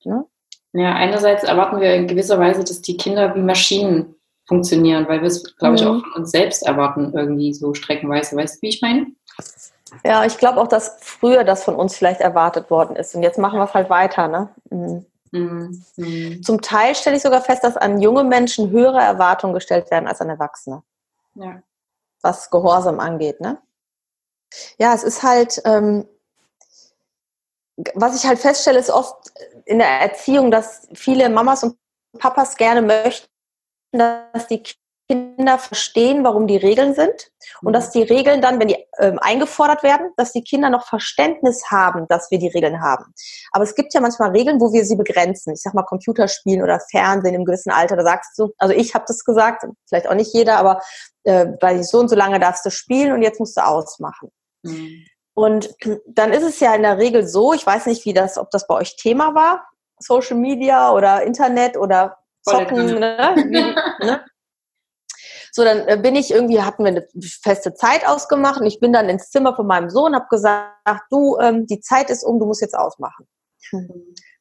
Ne? 0.04 0.24
Ja, 0.74 0.94
einerseits 0.94 1.42
erwarten 1.42 1.80
wir 1.80 1.92
in 1.94 2.06
gewisser 2.06 2.38
Weise, 2.38 2.62
dass 2.62 2.82
die 2.82 2.96
Kinder 2.96 3.34
wie 3.34 3.40
Maschinen 3.40 4.14
funktionieren, 4.48 5.06
weil 5.08 5.20
wir 5.20 5.28
es, 5.28 5.56
glaube 5.56 5.76
ich, 5.76 5.84
auch 5.84 5.94
mhm. 5.94 6.00
von 6.00 6.12
uns 6.14 6.30
selbst 6.30 6.66
erwarten, 6.66 7.12
irgendwie 7.14 7.52
so 7.52 7.74
streckenweise. 7.74 8.34
Weißt 8.34 8.56
du, 8.56 8.62
wie 8.62 8.68
ich 8.70 8.82
meine? 8.82 9.06
Ja, 10.04 10.24
ich 10.24 10.38
glaube 10.38 10.61
auch, 10.61 10.66
dass 10.66 10.96
früher 11.00 11.44
das 11.44 11.62
von 11.64 11.76
uns 11.76 11.96
vielleicht 11.96 12.20
erwartet 12.20 12.70
worden 12.70 12.96
ist. 12.96 13.14
Und 13.14 13.22
jetzt 13.22 13.38
machen 13.38 13.58
wir 13.58 13.64
es 13.64 13.74
halt 13.74 13.90
weiter, 13.90 14.26
ne? 14.28 14.48
Mhm. 14.70 15.06
Mhm. 15.30 15.84
mhm. 15.96 16.42
Zum 16.42 16.62
Teil 16.62 16.94
stelle 16.94 17.16
ich 17.16 17.22
sogar 17.22 17.42
fest, 17.42 17.62
dass 17.62 17.76
an 17.76 18.00
junge 18.00 18.24
Menschen 18.24 18.70
höhere 18.70 19.00
Erwartungen 19.00 19.54
gestellt 19.54 19.90
werden 19.90 20.08
als 20.08 20.20
an 20.22 20.30
Erwachsene. 20.30 20.82
Ja. 21.34 21.62
Was 22.22 22.50
Gehorsam 22.50 23.00
angeht, 23.00 23.40
ne? 23.40 23.58
Ja, 24.78 24.94
es 24.94 25.02
ist 25.02 25.22
halt, 25.22 25.61
ähm, 25.66 26.08
was 27.94 28.16
ich 28.16 28.26
halt 28.26 28.38
feststelle, 28.38 28.78
ist 28.78 28.90
oft 28.90 29.30
in 29.66 29.78
der 29.78 30.00
Erziehung, 30.00 30.50
dass 30.50 30.88
viele 30.94 31.28
Mamas 31.28 31.62
und 31.62 31.76
Papas 32.18 32.56
gerne 32.56 32.80
möchten, 32.80 33.28
dass 33.92 34.46
die 34.48 34.62
Kinder 35.09 35.59
verstehen, 35.59 36.22
warum 36.22 36.46
die 36.46 36.59
Regeln 36.59 36.94
sind 36.94 37.31
und 37.62 37.72
dass 37.72 37.90
die 37.90 38.03
Regeln 38.03 38.42
dann, 38.42 38.61
wenn 38.61 38.68
die 38.68 38.85
ähm, 38.98 39.18
eingefordert 39.18 39.83
werden, 39.83 40.12
dass 40.18 40.33
die 40.33 40.42
Kinder 40.42 40.68
noch 40.68 40.87
Verständnis 40.87 41.70
haben, 41.70 42.07
dass 42.09 42.31
wir 42.31 42.38
die 42.38 42.48
Regeln 42.48 42.83
haben. 42.83 43.07
Aber 43.53 43.64
es 43.64 43.74
gibt 43.74 43.94
ja 43.94 44.03
manchmal 44.03 44.31
Regeln, 44.33 44.61
wo 44.61 44.72
wir 44.72 44.85
sie 44.85 44.96
begrenzen. 44.96 45.55
Ich 45.55 45.62
sag 45.62 45.72
mal 45.72 45.85
Computerspielen 45.85 46.62
oder 46.62 46.79
Fernsehen 46.90 47.35
im 47.35 47.46
gewissen 47.46 47.70
Alter. 47.70 47.96
Da 47.96 48.03
sagst 48.03 48.38
du, 48.38 48.53
also 48.59 48.74
ich 48.74 48.94
habe 48.94 49.07
das 49.09 49.24
gesagt, 49.24 49.64
vielleicht 49.88 50.09
auch 50.09 50.14
nicht 50.14 50.35
jeder, 50.35 50.59
aber 50.59 50.83
äh, 51.24 51.46
bei 51.59 51.83
so 51.83 52.01
und 52.01 52.09
so 52.09 52.16
lange 52.16 52.38
darfst 52.38 52.66
du 52.66 52.70
spielen 52.70 53.12
und 53.12 53.22
jetzt 53.22 53.40
musst 53.40 53.57
du 53.57 53.64
ausmachen. 53.64 54.31
Mhm. 54.62 55.07
Und 55.33 55.74
dann 56.07 56.33
ist 56.33 56.42
es 56.42 56.61
ja 56.61 56.74
in 56.74 56.83
der 56.83 56.98
Regel 56.98 57.27
so, 57.27 57.55
ich 57.55 57.64
weiß 57.64 57.87
nicht, 57.87 58.05
wie 58.05 58.12
das, 58.12 58.37
ob 58.37 58.51
das 58.51 58.66
bei 58.66 58.74
euch 58.74 58.96
Thema 58.96 59.35
war, 59.35 59.68
Social 60.01 60.37
Media 60.37 60.92
oder 60.92 61.22
Internet 61.22 61.77
oder 61.77 62.18
zocken, 62.42 62.98
ne? 62.98 63.35
ne? 64.01 64.24
So, 65.53 65.64
dann 65.64 65.88
äh, 65.88 65.96
bin 65.96 66.14
ich 66.14 66.31
irgendwie, 66.31 66.62
hatten 66.62 66.85
wir 66.85 66.90
eine 66.90 67.07
feste 67.42 67.74
Zeit 67.74 68.07
ausgemacht 68.07 68.61
und 68.61 68.66
ich 68.66 68.81
bin 68.81 68.92
dann 68.92 69.09
ins 69.09 69.31
Zimmer 69.31 69.57
von 69.57 69.66
meinem 69.66 69.90
Sohn, 69.90 70.14
habe 70.14 70.27
gesagt, 70.31 71.03
du, 71.11 71.37
ähm, 71.38 71.66
die 71.66 71.81
Zeit 71.81 72.11
ist 72.11 72.22
um, 72.22 72.38
du 72.38 72.46
musst 72.46 72.61
jetzt 72.61 72.77
ausmachen. 72.77 73.27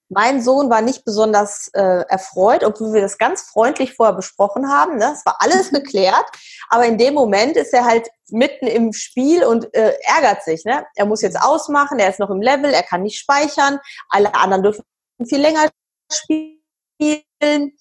Mein 0.09 0.41
Sohn 0.41 0.69
war 0.69 0.81
nicht 0.81 1.03
besonders 1.03 1.69
äh, 1.73 2.05
erfreut, 2.07 2.63
obwohl 2.63 2.93
wir 2.93 3.01
das 3.01 3.17
ganz 3.17 3.41
freundlich 3.41 3.93
vorher 3.93 4.15
besprochen 4.15 4.69
haben. 4.69 4.97
Ne? 4.97 5.11
Es 5.13 5.25
war 5.25 5.37
alles 5.39 5.71
geklärt, 5.71 6.25
aber 6.69 6.85
in 6.85 6.97
dem 6.97 7.13
Moment 7.13 7.57
ist 7.57 7.73
er 7.73 7.83
halt 7.83 8.07
mitten 8.29 8.67
im 8.67 8.93
Spiel 8.93 9.43
und 9.43 9.73
äh, 9.73 9.97
ärgert 10.03 10.43
sich. 10.43 10.63
Ne? 10.63 10.85
Er 10.95 11.05
muss 11.05 11.21
jetzt 11.21 11.41
ausmachen, 11.41 11.99
er 11.99 12.09
ist 12.09 12.19
noch 12.19 12.29
im 12.29 12.41
Level, 12.41 12.71
er 12.71 12.83
kann 12.83 13.01
nicht 13.01 13.19
speichern, 13.19 13.79
alle 14.09 14.33
anderen 14.33 14.63
dürfen 14.63 14.83
viel 15.27 15.41
länger 15.41 15.67
spielen. 16.11 17.73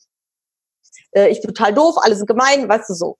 Äh, 1.12 1.28
ich 1.28 1.40
bin 1.40 1.52
total 1.54 1.74
doof, 1.74 1.96
alle 1.98 2.16
sind 2.16 2.26
gemein, 2.26 2.68
weißt 2.68 2.90
du 2.90 2.94
so. 2.94 3.18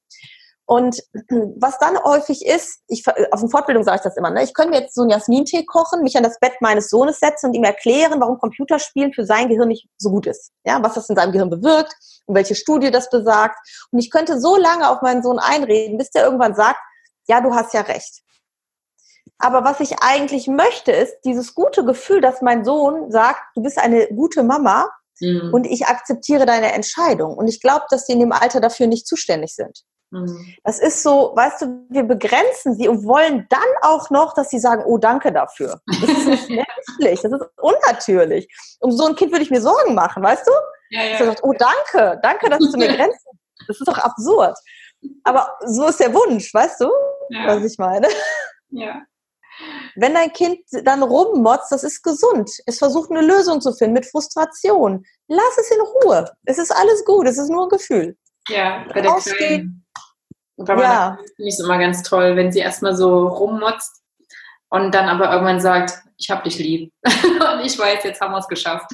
Und 0.66 1.00
was 1.58 1.78
dann 1.78 1.96
häufig 2.02 2.44
ist, 2.44 2.80
ich, 2.88 3.04
auf 3.30 3.40
den 3.40 3.50
Fortbildung 3.50 3.84
sage 3.84 3.98
ich 3.98 4.02
das 4.02 4.16
immer, 4.16 4.30
ne? 4.30 4.42
ich 4.42 4.52
könnte 4.52 4.70
mir 4.70 4.80
jetzt 4.80 4.94
so 4.94 5.02
einen 5.02 5.10
Jasmintee 5.10 5.64
kochen, 5.64 6.02
mich 6.02 6.16
an 6.16 6.24
das 6.24 6.38
Bett 6.40 6.54
meines 6.60 6.90
Sohnes 6.90 7.20
setzen 7.20 7.46
und 7.46 7.54
ihm 7.54 7.64
erklären, 7.64 8.20
warum 8.20 8.38
Computerspielen 8.38 9.12
für 9.12 9.24
sein 9.24 9.48
Gehirn 9.48 9.68
nicht 9.68 9.88
so 9.96 10.10
gut 10.10 10.26
ist. 10.26 10.50
Ja, 10.64 10.82
was 10.82 10.94
das 10.94 11.08
in 11.08 11.16
seinem 11.16 11.32
Gehirn 11.32 11.50
bewirkt 11.50 11.94
und 12.26 12.34
welche 12.34 12.56
Studie 12.56 12.90
das 12.90 13.08
besagt. 13.08 13.58
Und 13.92 14.00
ich 14.00 14.10
könnte 14.10 14.40
so 14.40 14.56
lange 14.56 14.90
auf 14.90 15.02
meinen 15.02 15.22
Sohn 15.22 15.38
einreden, 15.38 15.98
bis 15.98 16.10
der 16.10 16.24
irgendwann 16.24 16.56
sagt, 16.56 16.80
ja, 17.28 17.40
du 17.40 17.54
hast 17.54 17.72
ja 17.72 17.82
recht. 17.82 18.22
Aber 19.38 19.64
was 19.64 19.80
ich 19.80 19.96
eigentlich 20.00 20.48
möchte, 20.48 20.92
ist 20.92 21.20
dieses 21.24 21.54
gute 21.54 21.84
Gefühl, 21.84 22.20
dass 22.20 22.42
mein 22.42 22.64
Sohn 22.64 23.10
sagt, 23.10 23.40
du 23.54 23.62
bist 23.62 23.78
eine 23.78 24.08
gute 24.08 24.42
Mama 24.42 24.88
mhm. 25.20 25.52
und 25.52 25.66
ich 25.66 25.86
akzeptiere 25.86 26.46
deine 26.46 26.72
Entscheidung. 26.72 27.36
Und 27.36 27.48
ich 27.48 27.60
glaube, 27.60 27.84
dass 27.90 28.06
die 28.06 28.12
in 28.12 28.20
dem 28.20 28.32
Alter 28.32 28.60
dafür 28.60 28.86
nicht 28.86 29.06
zuständig 29.06 29.54
sind. 29.54 29.82
Mhm. 30.10 30.54
Das 30.64 30.78
ist 30.78 31.02
so, 31.02 31.32
weißt 31.34 31.62
du, 31.62 31.86
wir 31.90 32.04
begrenzen 32.04 32.74
sie 32.74 32.88
und 32.88 33.04
wollen 33.04 33.46
dann 33.50 33.60
auch 33.82 34.10
noch, 34.10 34.34
dass 34.34 34.50
sie 34.50 34.58
sagen, 34.58 34.84
oh, 34.86 34.98
danke 34.98 35.32
dafür. 35.32 35.80
Das 35.86 36.10
ist 36.10 36.26
nicht 36.26 36.48
menschlich, 36.98 37.20
das 37.22 37.32
ist 37.32 37.42
unnatürlich. 37.60 38.48
Um 38.80 38.92
so 38.92 39.06
ein 39.06 39.16
Kind 39.16 39.32
würde 39.32 39.42
ich 39.42 39.50
mir 39.50 39.60
Sorgen 39.60 39.94
machen, 39.94 40.22
weißt 40.22 40.46
du? 40.46 40.52
Ja, 40.90 41.04
ja. 41.04 41.18
Sagt, 41.18 41.42
oh, 41.42 41.52
danke, 41.52 42.20
danke, 42.22 42.48
dass 42.48 42.60
du 42.60 42.78
mir 42.78 42.88
grenzen. 42.96 43.38
Das 43.66 43.80
ist 43.80 43.88
doch 43.88 43.98
absurd. 43.98 44.56
Aber 45.24 45.56
so 45.64 45.86
ist 45.86 46.00
der 46.00 46.14
Wunsch, 46.14 46.52
weißt 46.54 46.80
du, 46.80 46.90
ja. 47.30 47.46
was 47.46 47.64
ich 47.64 47.78
meine? 47.78 48.08
Ja. 48.70 49.02
Wenn 49.94 50.14
dein 50.14 50.32
Kind 50.32 50.60
dann 50.84 51.02
rummotzt, 51.02 51.72
das 51.72 51.82
ist 51.82 52.02
gesund. 52.02 52.50
Es 52.66 52.78
versucht 52.78 53.10
eine 53.10 53.22
Lösung 53.22 53.60
zu 53.60 53.72
finden 53.72 53.94
mit 53.94 54.06
Frustration. 54.06 55.04
Lass 55.28 55.58
es 55.58 55.70
in 55.70 55.80
Ruhe. 55.80 56.30
Es 56.44 56.58
ist 56.58 56.70
alles 56.70 57.04
gut. 57.04 57.26
Es 57.26 57.38
ist 57.38 57.48
nur 57.48 57.64
ein 57.64 57.70
Gefühl. 57.70 58.16
Ja, 58.48 58.84
bei 58.92 59.00
der. 59.00 59.14
Kleinen 59.14 59.86
bei 60.56 60.74
ja. 60.80 61.18
finde 61.36 61.48
ich 61.48 61.54
es 61.54 61.60
immer 61.60 61.78
ganz 61.78 62.02
toll, 62.02 62.36
wenn 62.36 62.50
sie 62.50 62.60
erstmal 62.60 62.96
so 62.96 63.28
rummotzt 63.28 64.02
und 64.70 64.94
dann 64.94 65.08
aber 65.08 65.30
irgendwann 65.30 65.60
sagt, 65.60 66.02
ich 66.16 66.30
hab 66.30 66.44
dich 66.44 66.58
lieb. 66.58 66.92
und 67.04 67.60
ich 67.62 67.78
weiß, 67.78 68.04
jetzt 68.04 68.20
haben 68.20 68.32
wir 68.32 68.38
es 68.38 68.48
geschafft. 68.48 68.90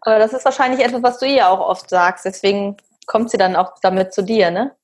aber 0.00 0.18
das 0.18 0.34
ist 0.34 0.44
wahrscheinlich 0.44 0.84
etwas, 0.84 1.02
was 1.02 1.18
du 1.18 1.26
ihr 1.26 1.48
auch 1.48 1.60
oft 1.60 1.88
sagst. 1.88 2.26
Deswegen 2.26 2.76
kommt 3.06 3.30
sie 3.30 3.38
dann 3.38 3.56
auch 3.56 3.72
damit 3.80 4.12
zu 4.12 4.22
dir, 4.22 4.50
ne? 4.50 4.76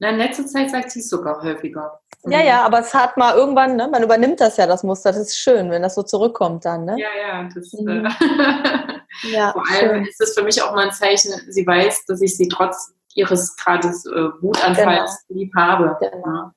Na, 0.00 0.08
in 0.08 0.16
letzter 0.16 0.46
Zeit 0.46 0.70
sagt 0.70 0.90
sie 0.90 1.00
es 1.00 1.10
sogar 1.10 1.42
häufiger. 1.42 2.00
Ja, 2.24 2.40
ja, 2.40 2.62
aber 2.62 2.80
es 2.80 2.92
hat 2.92 3.16
mal 3.16 3.34
irgendwann, 3.34 3.76
ne, 3.76 3.88
man 3.88 4.02
übernimmt 4.02 4.40
das 4.40 4.56
ja, 4.56 4.66
das 4.66 4.82
Muster. 4.82 5.10
Das 5.10 5.20
ist 5.20 5.38
schön, 5.38 5.70
wenn 5.70 5.82
das 5.82 5.94
so 5.94 6.02
zurückkommt 6.02 6.64
dann, 6.64 6.84
ne? 6.84 6.96
Ja, 6.98 7.08
ja, 7.18 7.48
das 7.54 7.72
mhm. 7.72 8.06
äh, 8.06 8.10
ja, 9.30 9.52
Vor 9.52 9.64
allem 9.70 9.90
schön. 9.90 10.06
ist 10.06 10.20
es 10.20 10.34
für 10.34 10.42
mich 10.42 10.62
auch 10.62 10.74
mal 10.74 10.86
ein 10.86 10.92
Zeichen, 10.92 11.32
sie 11.48 11.66
weiß, 11.66 12.04
dass 12.06 12.20
ich 12.20 12.36
sie 12.36 12.48
trotz 12.48 12.92
ihres 13.14 13.56
gerade 13.56 13.88
äh, 13.88 14.42
Wutanfalls 14.42 15.24
genau. 15.28 15.40
lieb 15.40 15.52
habe. 15.56 15.96
Genau, 16.00 16.50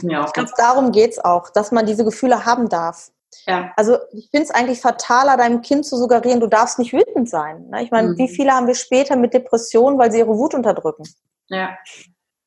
genau. 0.00 0.24
ich 0.26 0.32
glaube, 0.32 0.50
darum 0.56 0.92
geht 0.92 1.12
es 1.12 1.24
auch, 1.24 1.50
dass 1.50 1.72
man 1.72 1.86
diese 1.86 2.04
Gefühle 2.04 2.44
haben 2.44 2.68
darf. 2.68 3.10
Ja. 3.46 3.72
Also 3.76 3.98
ich 4.12 4.28
finde 4.30 4.44
es 4.44 4.50
eigentlich 4.50 4.80
fataler, 4.80 5.36
deinem 5.36 5.62
Kind 5.62 5.86
zu 5.86 5.96
suggerieren, 5.96 6.40
du 6.40 6.46
darfst 6.46 6.78
nicht 6.78 6.92
wütend 6.92 7.28
sein. 7.28 7.68
Ne? 7.68 7.82
Ich 7.82 7.90
meine, 7.90 8.08
mhm. 8.08 8.18
wie 8.18 8.28
viele 8.28 8.52
haben 8.52 8.66
wir 8.66 8.74
später 8.74 9.16
mit 9.16 9.34
Depressionen, 9.34 9.98
weil 9.98 10.10
sie 10.10 10.18
ihre 10.18 10.36
Wut 10.36 10.54
unterdrücken? 10.54 11.04
Ja. 11.48 11.76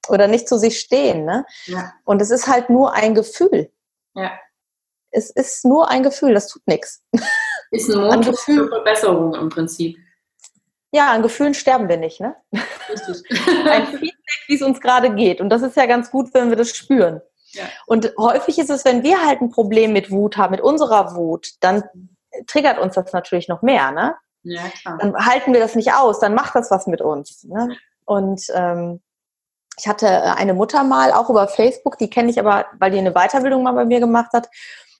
Oder 0.08 0.28
nicht 0.28 0.48
zu 0.48 0.58
sich 0.58 0.80
stehen. 0.80 1.26
Ne? 1.26 1.46
Ja. 1.66 1.94
Und 2.06 2.22
es 2.22 2.32
ist 2.32 2.48
halt 2.48 2.70
nur 2.70 2.94
ein 2.94 3.14
Gefühl. 3.14 3.72
Ja. 4.16 4.32
Es 5.12 5.30
ist 5.30 5.66
nur 5.66 5.90
ein 5.90 6.04
Gefühl, 6.04 6.34
das 6.34 6.48
tut 6.48 6.66
nichts. 6.66 7.04
Ist 7.72 7.90
ein 7.96 8.02
Motor 8.02 8.34
für 8.34 8.68
Verbesserung 8.68 9.36
im 9.36 9.50
Prinzip. 9.50 9.98
Ja, 10.94 11.12
an 11.12 11.22
Gefühlen 11.22 11.54
sterben 11.54 11.88
wir 11.88 11.98
nicht, 11.98 12.20
ne? 12.20 12.36
Ein 12.52 13.88
Feedback, 13.88 14.14
wie 14.48 14.56
es 14.56 14.62
uns 14.62 14.82
gerade 14.82 15.16
geht. 15.16 15.40
Und 15.40 15.48
das 15.48 15.62
ist 15.62 15.78
ja 15.78 15.86
ganz 15.86 16.12
gut, 16.12 16.34
wenn 16.34 16.50
wir 16.50 16.58
das 16.58 16.76
spüren. 16.76 17.22
Ja. 17.54 17.64
Und 17.86 18.14
häufig 18.18 18.60
ist 18.60 18.70
es, 18.70 18.84
wenn 18.84 19.02
wir 19.02 19.26
halt 19.26 19.40
ein 19.40 19.52
Problem 19.52 19.94
mit 19.94 20.12
Wut 20.12 20.36
haben, 20.36 20.52
mit 20.52 20.60
unserer 20.60 21.16
Wut, 21.16 21.52
dann 21.62 21.84
triggert 22.48 22.78
uns 22.78 22.96
das 22.96 23.14
natürlich 23.14 23.48
noch 23.48 23.62
mehr, 23.62 23.92
ne? 23.92 24.16
Ja, 24.44 24.64
klar. 24.82 24.98
Dann 25.00 25.16
halten 25.16 25.54
wir 25.54 25.60
das 25.60 25.76
nicht 25.76 25.94
aus, 25.94 26.20
dann 26.20 26.34
macht 26.34 26.56
das 26.56 26.72
was 26.72 26.88
mit 26.88 27.02
uns. 27.02 27.44
Ne? 27.44 27.78
Und 28.06 28.42
ähm, 28.54 29.02
ich 29.82 29.88
hatte 29.88 30.36
eine 30.36 30.54
Mutter 30.54 30.84
mal, 30.84 31.12
auch 31.12 31.32
über 31.32 31.48
Facebook, 31.48 31.98
die 31.98 32.10
kenne 32.10 32.30
ich 32.30 32.40
aber, 32.40 32.68
weil 32.78 32.92
die 32.92 33.00
eine 33.00 33.14
Weiterbildung 33.14 33.64
mal 33.64 33.74
bei 33.74 33.84
mir 33.84 34.00
gemacht 34.00 34.32
hat. 34.32 34.48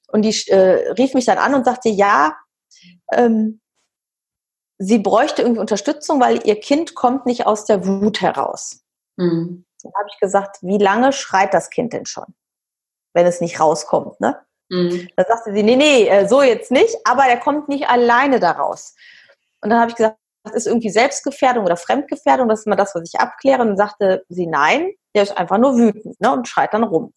Und 0.08 0.24
die 0.24 0.36
äh, 0.50 0.92
rief 0.94 1.14
mich 1.14 1.26
dann 1.26 1.38
an 1.38 1.54
und 1.54 1.66
sagte, 1.66 1.88
ja, 1.90 2.36
ähm, 3.14 3.62
sie 4.80 4.98
bräuchte 4.98 5.44
irgendwie 5.44 5.62
Unterstützung, 5.62 6.20
weil 6.20 6.48
ihr 6.48 6.60
Kind 6.60 6.96
kommt 6.96 7.28
nicht 7.28 7.46
aus 7.46 7.66
der 7.66 7.86
Wut 7.86 8.22
heraus. 8.22 8.82
Mhm. 9.18 9.66
Dann 9.84 9.94
habe 10.00 10.10
ich 10.12 10.20
gesagt, 10.20 10.58
wie 10.62 10.80
lange 10.80 11.14
schreit 11.14 11.54
das 11.54 11.70
Kind 11.70 11.94
denn 11.94 12.08
schon, 12.08 12.34
wenn 13.14 13.28
es 13.28 13.40
nicht 13.40 13.60
rauskommt? 13.60 14.20
Ne? 14.20 14.42
Mhm. 14.70 15.10
Dann 15.16 15.26
sagte 15.28 15.54
sie, 15.54 15.62
nee, 15.62 15.76
nee, 15.76 16.08
äh, 16.08 16.28
so 16.28 16.42
jetzt 16.42 16.72
nicht, 16.72 16.98
aber 17.04 17.26
er 17.26 17.38
kommt 17.38 17.70
nicht 17.70 17.88
alleine 17.88 18.40
daraus. 18.40 18.96
Und 19.62 19.70
dann 19.70 19.80
habe 19.80 19.92
ich 19.92 19.96
gesagt, 19.96 20.18
das 20.44 20.54
ist 20.54 20.68
irgendwie 20.68 20.90
Selbstgefährdung 20.90 21.66
oder 21.66 21.78
Fremdgefährdung, 21.78 22.50
das 22.50 22.60
ist 22.60 22.66
immer 22.66 22.76
das, 22.76 22.96
was 22.96 23.10
ich 23.12 23.20
abkläre. 23.20 23.62
Und 23.62 23.70
dann 23.70 23.78
sagte 23.78 24.26
sie, 24.30 24.48
nein, 24.48 24.92
der 25.16 25.24
ist 25.24 25.38
einfach 25.38 25.58
nur 25.58 25.78
wütend 25.78 26.20
ne, 26.20 26.32
und 26.32 26.48
schreit 26.48 26.74
dann 26.74 26.84
rum. 26.84 27.14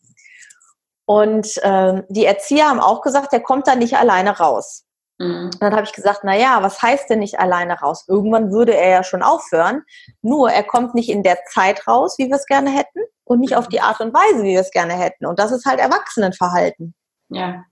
Und 1.07 1.49
ähm, 1.63 2.05
die 2.09 2.25
Erzieher 2.25 2.69
haben 2.69 2.81
auch 2.81 3.03
gesagt, 3.03 3.33
der 3.33 3.41
kommt 3.41 3.67
da 3.67 3.75
nicht 3.75 3.97
alleine 3.97 4.39
raus. 4.39 4.85
Mhm. 5.19 5.51
Und 5.53 5.63
dann 5.63 5.73
habe 5.75 5.85
ich 5.85 5.93
gesagt, 5.93 6.21
na 6.25 6.37
ja, 6.37 6.63
was 6.63 6.81
heißt 6.81 7.09
denn 7.11 7.19
nicht 7.19 7.39
alleine 7.39 7.79
raus? 7.79 8.05
Irgendwann 8.09 8.51
würde 8.51 8.75
er 8.75 8.89
ja 8.89 9.05
schon 9.05 9.23
aufhören. 9.23 9.83
Nur 10.23 10.51
er 10.51 10.65
kommt 10.65 10.95
nicht 10.95 11.11
in 11.11 11.23
der 11.23 11.39
Zeit 11.53 11.87
raus, 11.87 12.17
wie 12.19 12.29
wir 12.29 12.37
es 12.37 12.47
gerne 12.47 12.71
hätten, 12.71 13.01
und 13.25 13.41
nicht 13.41 13.57
auf 13.57 13.69
die 13.69 13.81
Art 13.81 14.01
und 14.01 14.13
Weise, 14.13 14.43
wie 14.43 14.53
wir 14.53 14.61
es 14.61 14.71
gerne 14.71 14.95
hätten. 14.95 15.27
Und 15.27 15.39
das 15.39 15.53
ist 15.53 15.67
halt 15.67 15.81
Erwachsenenverhalten. 15.81 16.95
Ja. 17.37 17.65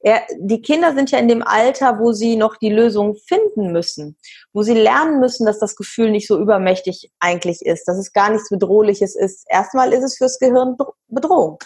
Er, 0.00 0.22
die 0.38 0.62
Kinder 0.62 0.94
sind 0.94 1.10
ja 1.10 1.18
in 1.18 1.28
dem 1.28 1.42
Alter, 1.42 1.98
wo 1.98 2.12
sie 2.12 2.36
noch 2.36 2.56
die 2.56 2.70
Lösung 2.70 3.16
finden 3.16 3.72
müssen, 3.72 4.16
wo 4.52 4.62
sie 4.62 4.74
lernen 4.74 5.20
müssen, 5.20 5.46
dass 5.46 5.58
das 5.58 5.76
Gefühl 5.76 6.10
nicht 6.10 6.26
so 6.26 6.38
übermächtig 6.38 7.10
eigentlich 7.20 7.62
ist, 7.62 7.86
dass 7.86 7.98
es 7.98 8.12
gar 8.12 8.30
nichts 8.30 8.48
Bedrohliches 8.48 9.14
ist. 9.16 9.44
Erstmal 9.48 9.92
ist 9.92 10.04
es 10.04 10.16
fürs 10.16 10.38
Gehirn 10.38 10.76
Bedrohung. 11.08 11.58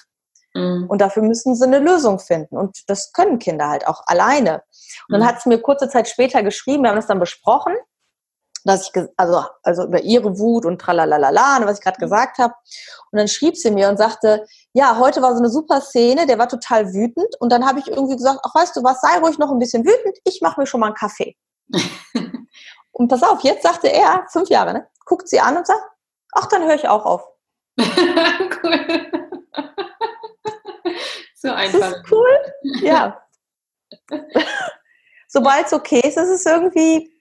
Mhm. 0.54 0.86
Und 0.88 1.00
dafür 1.00 1.22
müssen 1.22 1.54
sie 1.54 1.64
eine 1.64 1.78
Lösung 1.78 2.18
finden. 2.18 2.56
Und 2.56 2.88
das 2.88 3.12
können 3.12 3.38
Kinder 3.38 3.68
halt 3.68 3.86
auch 3.86 4.02
alleine. 4.06 4.62
Und 5.08 5.12
dann 5.12 5.20
mhm. 5.20 5.26
hat 5.26 5.42
sie 5.42 5.48
mir 5.48 5.60
kurze 5.60 5.88
Zeit 5.88 6.08
später 6.08 6.42
geschrieben, 6.42 6.82
wir 6.82 6.90
haben 6.90 6.96
das 6.96 7.06
dann 7.06 7.20
besprochen, 7.20 7.74
dass 8.64 8.90
ich, 8.90 9.02
also, 9.16 9.44
also 9.62 9.84
über 9.84 10.02
ihre 10.02 10.38
Wut 10.38 10.66
und 10.66 10.80
tralalala, 10.80 11.60
was 11.64 11.78
ich 11.78 11.84
gerade 11.84 11.98
mhm. 11.98 12.06
gesagt 12.06 12.38
habe. 12.38 12.54
Und 13.10 13.18
dann 13.18 13.28
schrieb 13.28 13.56
sie 13.56 13.70
mir 13.70 13.88
und 13.88 13.96
sagte, 13.96 14.46
ja, 14.74 14.98
heute 14.98 15.22
war 15.22 15.32
so 15.32 15.38
eine 15.38 15.50
super 15.50 15.80
Szene, 15.80 16.26
der 16.26 16.38
war 16.38 16.48
total 16.48 16.92
wütend. 16.92 17.34
Und 17.40 17.50
dann 17.50 17.66
habe 17.66 17.78
ich 17.80 17.88
irgendwie 17.88 18.16
gesagt, 18.16 18.40
ach, 18.42 18.54
weißt 18.54 18.76
du 18.76 18.84
was, 18.84 19.00
sei 19.00 19.18
ruhig 19.18 19.38
noch 19.38 19.50
ein 19.50 19.58
bisschen 19.58 19.84
wütend, 19.84 20.18
ich 20.24 20.40
mache 20.40 20.60
mir 20.60 20.66
schon 20.66 20.80
mal 20.80 20.86
einen 20.86 20.94
Kaffee. 20.94 21.36
und 22.92 23.08
pass 23.08 23.22
auf, 23.22 23.42
jetzt 23.42 23.62
sagte 23.62 23.88
er, 23.88 24.26
fünf 24.30 24.48
Jahre, 24.48 24.72
ne, 24.72 24.88
guckt 25.04 25.28
sie 25.28 25.40
an 25.40 25.56
und 25.56 25.66
sagt, 25.66 25.82
ach, 26.32 26.46
dann 26.46 26.64
höre 26.64 26.74
ich 26.74 26.88
auch 26.88 27.04
auf. 27.04 27.28
cool. 27.78 29.12
so 31.34 31.50
einfach. 31.50 31.78
Das 31.78 31.96
ist 31.96 32.12
cool. 32.12 32.52
Ja. 32.82 33.22
Sobald 35.28 35.66
es 35.66 35.72
okay 35.72 36.00
ist, 36.00 36.16
ist 36.16 36.28
es 36.30 36.46
irgendwie. 36.46 37.12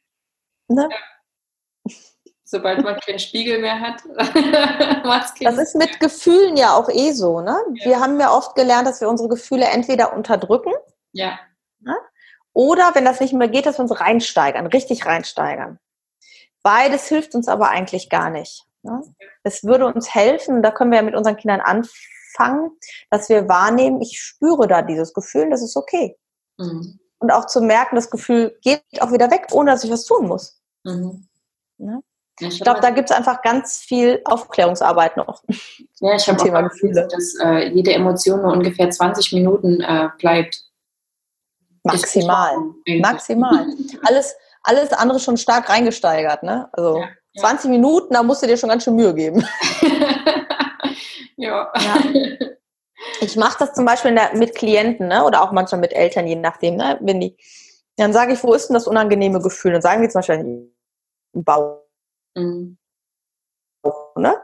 Ne? 0.70 0.88
Ja. 0.90 0.98
Sobald 2.50 2.82
man 2.82 2.98
keinen 3.02 3.20
Spiegel 3.20 3.60
mehr 3.60 3.78
hat. 3.82 4.02
das 5.42 5.58
ist 5.58 5.76
mit 5.76 6.00
Gefühlen 6.00 6.56
ja 6.56 6.76
auch 6.76 6.88
eh 6.88 7.12
so. 7.12 7.42
Ne? 7.42 7.58
Ja. 7.74 7.86
Wir 7.86 8.00
haben 8.00 8.18
ja 8.22 8.32
oft 8.32 8.56
gelernt, 8.56 8.88
dass 8.88 9.02
wir 9.02 9.10
unsere 9.10 9.28
Gefühle 9.28 9.66
entweder 9.66 10.14
unterdrücken. 10.14 10.72
Ja. 11.12 11.38
Ne? 11.82 11.94
Oder 12.54 12.92
wenn 12.96 13.04
das 13.04 13.20
nicht 13.20 13.34
mehr 13.34 13.50
geht, 13.50 13.66
dass 13.66 13.78
wir 13.78 13.82
uns 13.82 14.00
reinsteigern, 14.00 14.66
richtig 14.68 15.06
reinsteigern. 15.06 15.78
Beides 16.64 17.10
hilft 17.10 17.36
uns 17.36 17.50
aber 17.50 17.68
eigentlich 17.68 18.10
gar 18.10 18.30
nicht. 18.30 18.66
Ne? 18.82 19.02
Es 19.44 19.66
würde 19.66 19.86
uns 19.86 20.16
helfen, 20.16 20.64
da 20.64 20.72
können 20.72 20.92
wir 20.92 21.00
ja 21.00 21.04
mit 21.04 21.16
unseren 21.16 21.36
Kindern 21.36 21.60
anfangen, 21.60 22.72
dass 23.10 23.28
wir 23.28 23.50
wahrnehmen, 23.50 24.02
ich 24.02 24.22
spüre 24.22 24.70
da 24.70 24.84
dieses 24.84 25.14
Gefühl, 25.14 25.50
das 25.50 25.62
ist 25.62 25.76
okay. 25.76 26.18
Mhm. 26.58 26.98
Und 27.20 27.32
auch 27.32 27.48
zu 27.48 27.60
merken, 27.60 27.98
das 27.98 28.10
Gefühl 28.10 28.58
geht 28.62 28.84
auch 29.02 29.12
wieder 29.12 29.30
weg, 29.32 29.48
ohne 29.52 29.72
dass 29.72 29.84
ich 29.84 29.92
was 29.92 30.06
tun 30.06 30.30
muss. 30.30 30.62
Mhm. 30.86 31.28
Ja? 32.40 32.48
Ich 32.50 32.62
glaube, 32.62 32.82
da 32.82 32.92
gibt 32.92 33.10
es 33.10 33.16
einfach 33.16 33.42
ganz 33.42 33.80
viel 33.80 34.22
Aufklärungsarbeit 34.26 35.18
noch. 35.18 35.44
Ja, 36.00 36.16
ich 36.16 36.30
habe 36.30 36.40
auch 36.40 36.70
Gefühle, 36.70 37.08
dass 37.12 37.34
äh, 37.44 37.70
jede 37.70 37.92
Emotion 37.92 38.44
nur 38.44 38.54
ungefähr 38.54 38.88
20 38.88 39.34
Minuten 39.34 39.82
äh, 39.82 40.10
bleibt. 40.20 40.62
Maximal. 41.82 42.56
Maximal. 43.00 43.66
Alles, 44.04 44.36
alles 44.62 44.94
andere 44.94 45.20
schon 45.20 45.38
stark 45.38 45.70
reingesteigert, 45.70 46.44
ne? 46.44 46.70
Also 46.74 47.00
ja, 47.00 47.08
ja. 47.34 47.42
20 47.42 47.72
Minuten, 47.72 48.14
da 48.14 48.22
musst 48.22 48.44
du 48.44 48.48
dir 48.48 48.58
schon 48.58 48.70
ganz 48.70 48.84
schön 48.84 48.96
Mühe 48.96 49.12
geben. 49.16 49.44
ja. 51.38 51.72
ja. 51.76 51.96
Ich 53.22 53.36
mache 53.38 53.58
das 53.58 53.74
zum 53.74 53.86
Beispiel 53.86 54.14
der, 54.14 54.36
mit 54.36 54.54
Klienten, 54.54 55.08
ne? 55.08 55.24
Oder 55.24 55.42
auch 55.42 55.52
manchmal 55.52 55.82
mit 55.82 55.94
Eltern, 55.94 56.28
je 56.28 56.36
nachdem, 56.36 56.76
ne? 56.76 57.00
Wenn 57.02 57.20
die, 57.22 57.36
dann 57.96 58.14
sage 58.14 58.34
ich, 58.34 58.44
wo 58.44 58.54
ist 58.54 58.68
denn 58.68 58.76
das 58.76 58.86
unangenehme 58.86 59.42
Gefühl? 59.42 59.72
Dann 59.72 59.82
sagen 59.82 60.04
die 60.04 60.10
zum 60.10 60.20
Beispiel 60.20 60.72
im 61.34 61.44
Bauch. 61.44 61.87
Mhm. 62.36 62.78
Ne? 64.16 64.36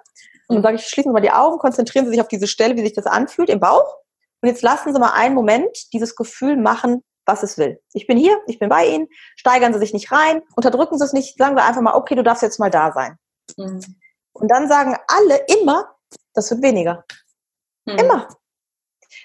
Und 0.48 0.56
dann 0.58 0.63
sage 0.63 0.76
ich, 0.76 0.88
schließen 0.88 1.10
Sie 1.10 1.13
mal 1.13 1.22
die 1.22 1.32
Augen, 1.32 1.58
konzentrieren 1.58 2.06
Sie 2.06 2.12
sich 2.12 2.22
auf 2.22 2.28
diese 2.28 2.48
Stelle, 2.48 2.76
wie 2.76 2.82
sich 2.82 2.93
das 2.93 3.06
anfühlt 3.06 3.50
im 3.50 3.60
Bauch. 3.60 3.98
Und 4.41 4.50
jetzt 4.50 4.62
lassen 4.62 4.93
Sie 4.93 5.00
mal 5.00 5.13
einen 5.13 5.36
Moment 5.36 5.93
dieses 5.93 6.15
Gefühl 6.15 6.58
machen, 6.58 7.04
was 7.26 7.43
es 7.43 7.58
will. 7.58 7.82
Ich 7.93 8.08
bin 8.08 8.17
hier, 8.17 8.41
ich 8.48 8.60
bin 8.60 8.69
bei 8.69 8.86
Ihnen, 8.86 9.08
steigern 9.36 9.74
Sie 9.74 9.80
sich 9.80 9.93
nicht 9.93 10.12
rein, 10.12 10.41
unterdrücken 10.56 10.98
Sie 10.98 11.06
es 11.06 11.13
nicht, 11.13 11.38
sagen 11.38 11.56
wir 11.56 11.65
einfach 11.65 11.82
mal, 11.82 11.96
okay, 11.96 12.15
du 12.15 12.24
darfst 12.24 12.43
jetzt 12.43 12.60
mal 12.60 12.69
da 12.69 12.91
sein. 12.91 13.17
Mhm. 13.58 13.82
Und 14.34 14.50
dann 14.50 14.67
sagen 14.67 14.98
alle 15.08 15.38
immer, 15.48 15.96
das 16.34 16.52
wird 16.52 16.62
weniger. 16.62 17.06
Mhm. 17.86 17.98
Immer. 17.98 18.28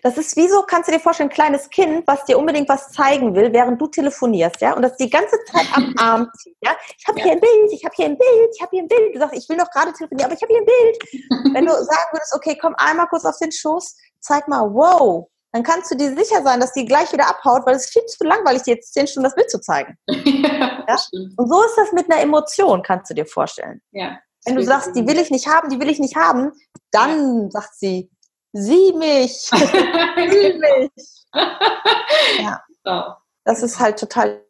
Das 0.02 0.16
ist 0.16 0.36
wie 0.36 0.48
so, 0.48 0.62
kannst 0.62 0.88
du 0.88 0.92
dir 0.92 1.00
vorstellen, 1.00 1.28
ein 1.28 1.34
kleines 1.34 1.70
Kind, 1.70 2.06
was 2.06 2.24
dir 2.24 2.38
unbedingt 2.38 2.68
was 2.68 2.90
zeigen 2.90 3.34
will, 3.34 3.52
während 3.52 3.80
du 3.80 3.86
telefonierst, 3.86 4.60
ja, 4.60 4.74
und 4.74 4.82
das 4.82 4.96
die 4.96 5.10
ganze 5.10 5.36
Zeit 5.44 5.66
am 5.72 5.94
Arm 5.98 6.30
zieht, 6.36 6.56
ja. 6.62 6.72
Ich 6.98 7.06
habe 7.06 7.18
ja. 7.18 7.24
hier 7.24 7.32
ein 7.32 7.40
Bild, 7.40 7.72
ich 7.72 7.84
habe 7.84 7.94
hier 7.96 8.06
ein 8.06 8.18
Bild, 8.18 8.50
ich 8.54 8.62
habe 8.62 8.70
hier 8.70 8.82
ein 8.82 8.88
Bild. 8.88 9.14
Du 9.14 9.18
sagst, 9.18 9.36
ich 9.36 9.48
will 9.48 9.56
noch 9.56 9.70
gerade 9.70 9.92
telefonieren, 9.92 10.30
aber 10.30 10.34
ich 10.34 10.42
habe 10.42 10.52
hier 10.52 10.62
ein 10.62 10.66
Bild. 10.66 11.54
Wenn 11.54 11.66
du 11.66 11.72
sagen 11.72 12.08
würdest, 12.12 12.34
okay, 12.34 12.58
komm 12.60 12.74
einmal 12.76 13.08
kurz 13.08 13.24
auf 13.24 13.36
den 13.38 13.52
Schoß, 13.52 13.96
zeig 14.20 14.48
mal, 14.48 14.62
wow, 14.72 15.28
dann 15.52 15.62
kannst 15.62 15.90
du 15.90 15.96
dir 15.96 16.14
sicher 16.14 16.42
sein, 16.42 16.60
dass 16.60 16.72
die 16.72 16.84
gleich 16.84 17.12
wieder 17.12 17.28
abhaut, 17.28 17.64
weil 17.64 17.76
es 17.76 17.86
ist 17.86 17.92
viel 17.92 18.04
zu 18.04 18.24
langweilig, 18.24 18.62
dir 18.62 18.74
jetzt 18.74 18.92
zehn 18.92 19.06
Stunden 19.06 19.24
das 19.24 19.34
Bild 19.34 19.50
zu 19.50 19.60
zeigen. 19.60 19.96
ja, 20.08 20.84
ja? 20.86 20.96
Und 21.36 21.48
so 21.48 21.64
ist 21.64 21.76
das 21.76 21.92
mit 21.92 22.10
einer 22.10 22.20
Emotion, 22.20 22.82
kannst 22.82 23.10
du 23.10 23.14
dir 23.14 23.26
vorstellen. 23.26 23.80
Ja, 23.92 24.18
Wenn 24.44 24.56
du 24.56 24.62
sagst, 24.62 24.94
die 24.94 25.06
will 25.06 25.18
ich 25.18 25.30
nicht 25.30 25.48
haben, 25.48 25.70
die 25.70 25.80
will 25.80 25.88
ich 25.88 25.98
nicht 25.98 26.16
haben, 26.16 26.52
dann 26.90 27.50
sagt 27.50 27.74
sie, 27.74 28.10
sieh 28.52 28.92
mich, 28.94 29.32
sieh 29.42 30.58
mich. 30.58 31.26
ja. 32.40 32.62
Oh. 32.84 33.12
Das 33.44 33.62
ist 33.62 33.78
halt 33.78 33.98
total 33.98 34.42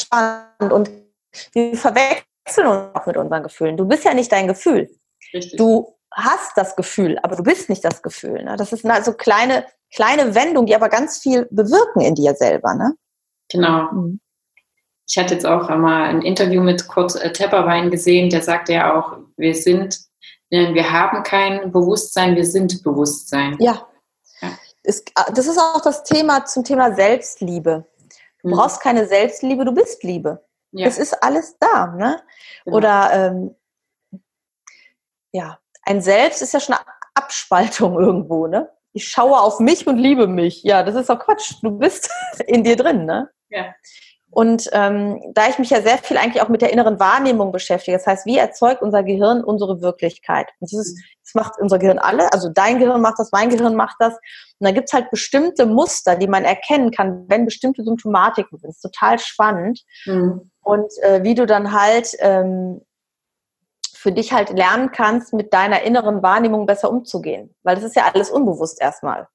spannend 0.00 0.72
und 0.72 0.90
wir 1.52 1.76
verwechseln 1.76 2.66
uns 2.66 2.94
auch 2.94 3.06
mit 3.06 3.16
unseren 3.16 3.42
Gefühlen. 3.42 3.76
Du 3.76 3.86
bist 3.86 4.04
ja 4.04 4.14
nicht 4.14 4.32
dein 4.32 4.48
Gefühl. 4.48 4.90
Richtig. 5.32 5.56
Du 5.58 5.94
hast 6.12 6.56
das 6.56 6.76
Gefühl, 6.76 7.18
aber 7.22 7.36
du 7.36 7.42
bist 7.42 7.68
nicht 7.68 7.84
das 7.84 8.02
Gefühl. 8.02 8.44
Ne? 8.44 8.56
Das 8.56 8.72
ist 8.72 8.84
also 8.84 9.12
kleine, 9.12 9.66
kleine 9.94 10.34
Wendungen, 10.34 10.66
die 10.66 10.74
aber 10.74 10.88
ganz 10.88 11.18
viel 11.18 11.46
bewirken 11.50 12.00
in 12.00 12.14
dir 12.14 12.34
selber. 12.34 12.74
Ne? 12.74 12.94
Genau. 13.50 13.92
Mhm. 13.92 14.20
Ich 15.08 15.16
hatte 15.16 15.34
jetzt 15.34 15.46
auch 15.46 15.68
einmal 15.68 16.08
ein 16.08 16.22
Interview 16.22 16.62
mit 16.62 16.86
Kurt 16.86 17.16
äh, 17.16 17.32
Tepperwein 17.32 17.90
gesehen, 17.90 18.28
der 18.28 18.42
sagte 18.42 18.74
ja 18.74 18.98
auch, 18.98 19.16
wir 19.36 19.54
sind, 19.54 19.98
wir 20.50 20.90
haben 20.90 21.22
kein 21.22 21.72
Bewusstsein, 21.72 22.36
wir 22.36 22.46
sind 22.46 22.82
Bewusstsein. 22.82 23.56
Ja. 23.60 23.86
ja. 24.40 24.50
das 24.82 25.46
ist 25.46 25.58
auch 25.58 25.80
das 25.82 26.04
Thema 26.04 26.44
zum 26.46 26.64
Thema 26.64 26.94
Selbstliebe. 26.94 27.86
Du 28.42 28.48
mhm. 28.48 28.52
brauchst 28.52 28.80
keine 28.80 29.06
Selbstliebe, 29.06 29.64
du 29.64 29.72
bist 29.72 30.02
Liebe. 30.02 30.44
Ja. 30.72 30.86
Es 30.86 30.98
ist 30.98 31.22
alles 31.22 31.56
da. 31.58 31.88
Ne? 31.88 32.22
Genau. 32.64 32.76
Oder 32.76 33.10
ähm, 33.12 33.54
ja, 35.32 35.58
ein 35.82 36.00
Selbst 36.00 36.42
ist 36.42 36.52
ja 36.52 36.60
schon 36.60 36.74
eine 36.74 36.84
Abspaltung 37.14 37.98
irgendwo, 37.98 38.46
ne? 38.46 38.70
Ich 38.92 39.06
schaue 39.06 39.38
auf 39.38 39.60
mich 39.60 39.86
und 39.86 39.98
liebe 39.98 40.26
mich. 40.26 40.62
Ja, 40.62 40.82
das 40.82 40.94
ist 40.94 41.08
doch 41.08 41.18
Quatsch. 41.18 41.54
Du 41.62 41.70
bist 41.70 42.10
in 42.46 42.64
dir 42.64 42.76
drin, 42.76 43.04
ne? 43.04 43.30
Ja. 43.48 43.74
Und 44.30 44.68
ähm, 44.72 45.20
da 45.34 45.48
ich 45.48 45.58
mich 45.58 45.70
ja 45.70 45.80
sehr 45.80 45.98
viel 45.98 46.18
eigentlich 46.18 46.42
auch 46.42 46.48
mit 46.48 46.60
der 46.60 46.72
inneren 46.72 47.00
Wahrnehmung 47.00 47.50
beschäftige, 47.50 47.96
das 47.96 48.06
heißt, 48.06 48.26
wie 48.26 48.36
erzeugt 48.36 48.82
unser 48.82 49.02
Gehirn 49.02 49.42
unsere 49.42 49.80
Wirklichkeit? 49.80 50.48
Und 50.60 50.70
das, 50.70 50.78
ist, 50.78 50.98
das 51.24 51.34
macht 51.34 51.58
unser 51.58 51.78
Gehirn 51.78 51.98
alle, 51.98 52.32
also 52.32 52.50
dein 52.50 52.78
Gehirn 52.78 53.00
macht 53.00 53.18
das, 53.18 53.32
mein 53.32 53.48
Gehirn 53.48 53.74
macht 53.74 53.96
das. 54.00 54.14
Und 54.14 54.66
da 54.66 54.70
gibt's 54.70 54.92
halt 54.92 55.10
bestimmte 55.10 55.66
Muster, 55.66 56.16
die 56.16 56.28
man 56.28 56.44
erkennen 56.44 56.90
kann, 56.90 57.24
wenn 57.28 57.46
bestimmte 57.46 57.82
Symptomatiken 57.82 58.58
sind. 58.58 58.68
Das 58.68 58.76
ist 58.76 58.82
total 58.82 59.18
spannend. 59.18 59.82
Mhm. 60.04 60.50
Und 60.60 60.92
äh, 61.02 61.22
wie 61.22 61.34
du 61.34 61.46
dann 61.46 61.72
halt 61.72 62.10
ähm, 62.18 62.82
für 63.94 64.12
dich 64.12 64.32
halt 64.32 64.50
lernen 64.50 64.92
kannst, 64.92 65.32
mit 65.32 65.52
deiner 65.52 65.82
inneren 65.82 66.22
Wahrnehmung 66.22 66.66
besser 66.66 66.90
umzugehen. 66.90 67.54
Weil 67.62 67.74
das 67.74 67.84
ist 67.84 67.96
ja 67.96 68.10
alles 68.12 68.30
unbewusst 68.30 68.80
erstmal. 68.80 69.26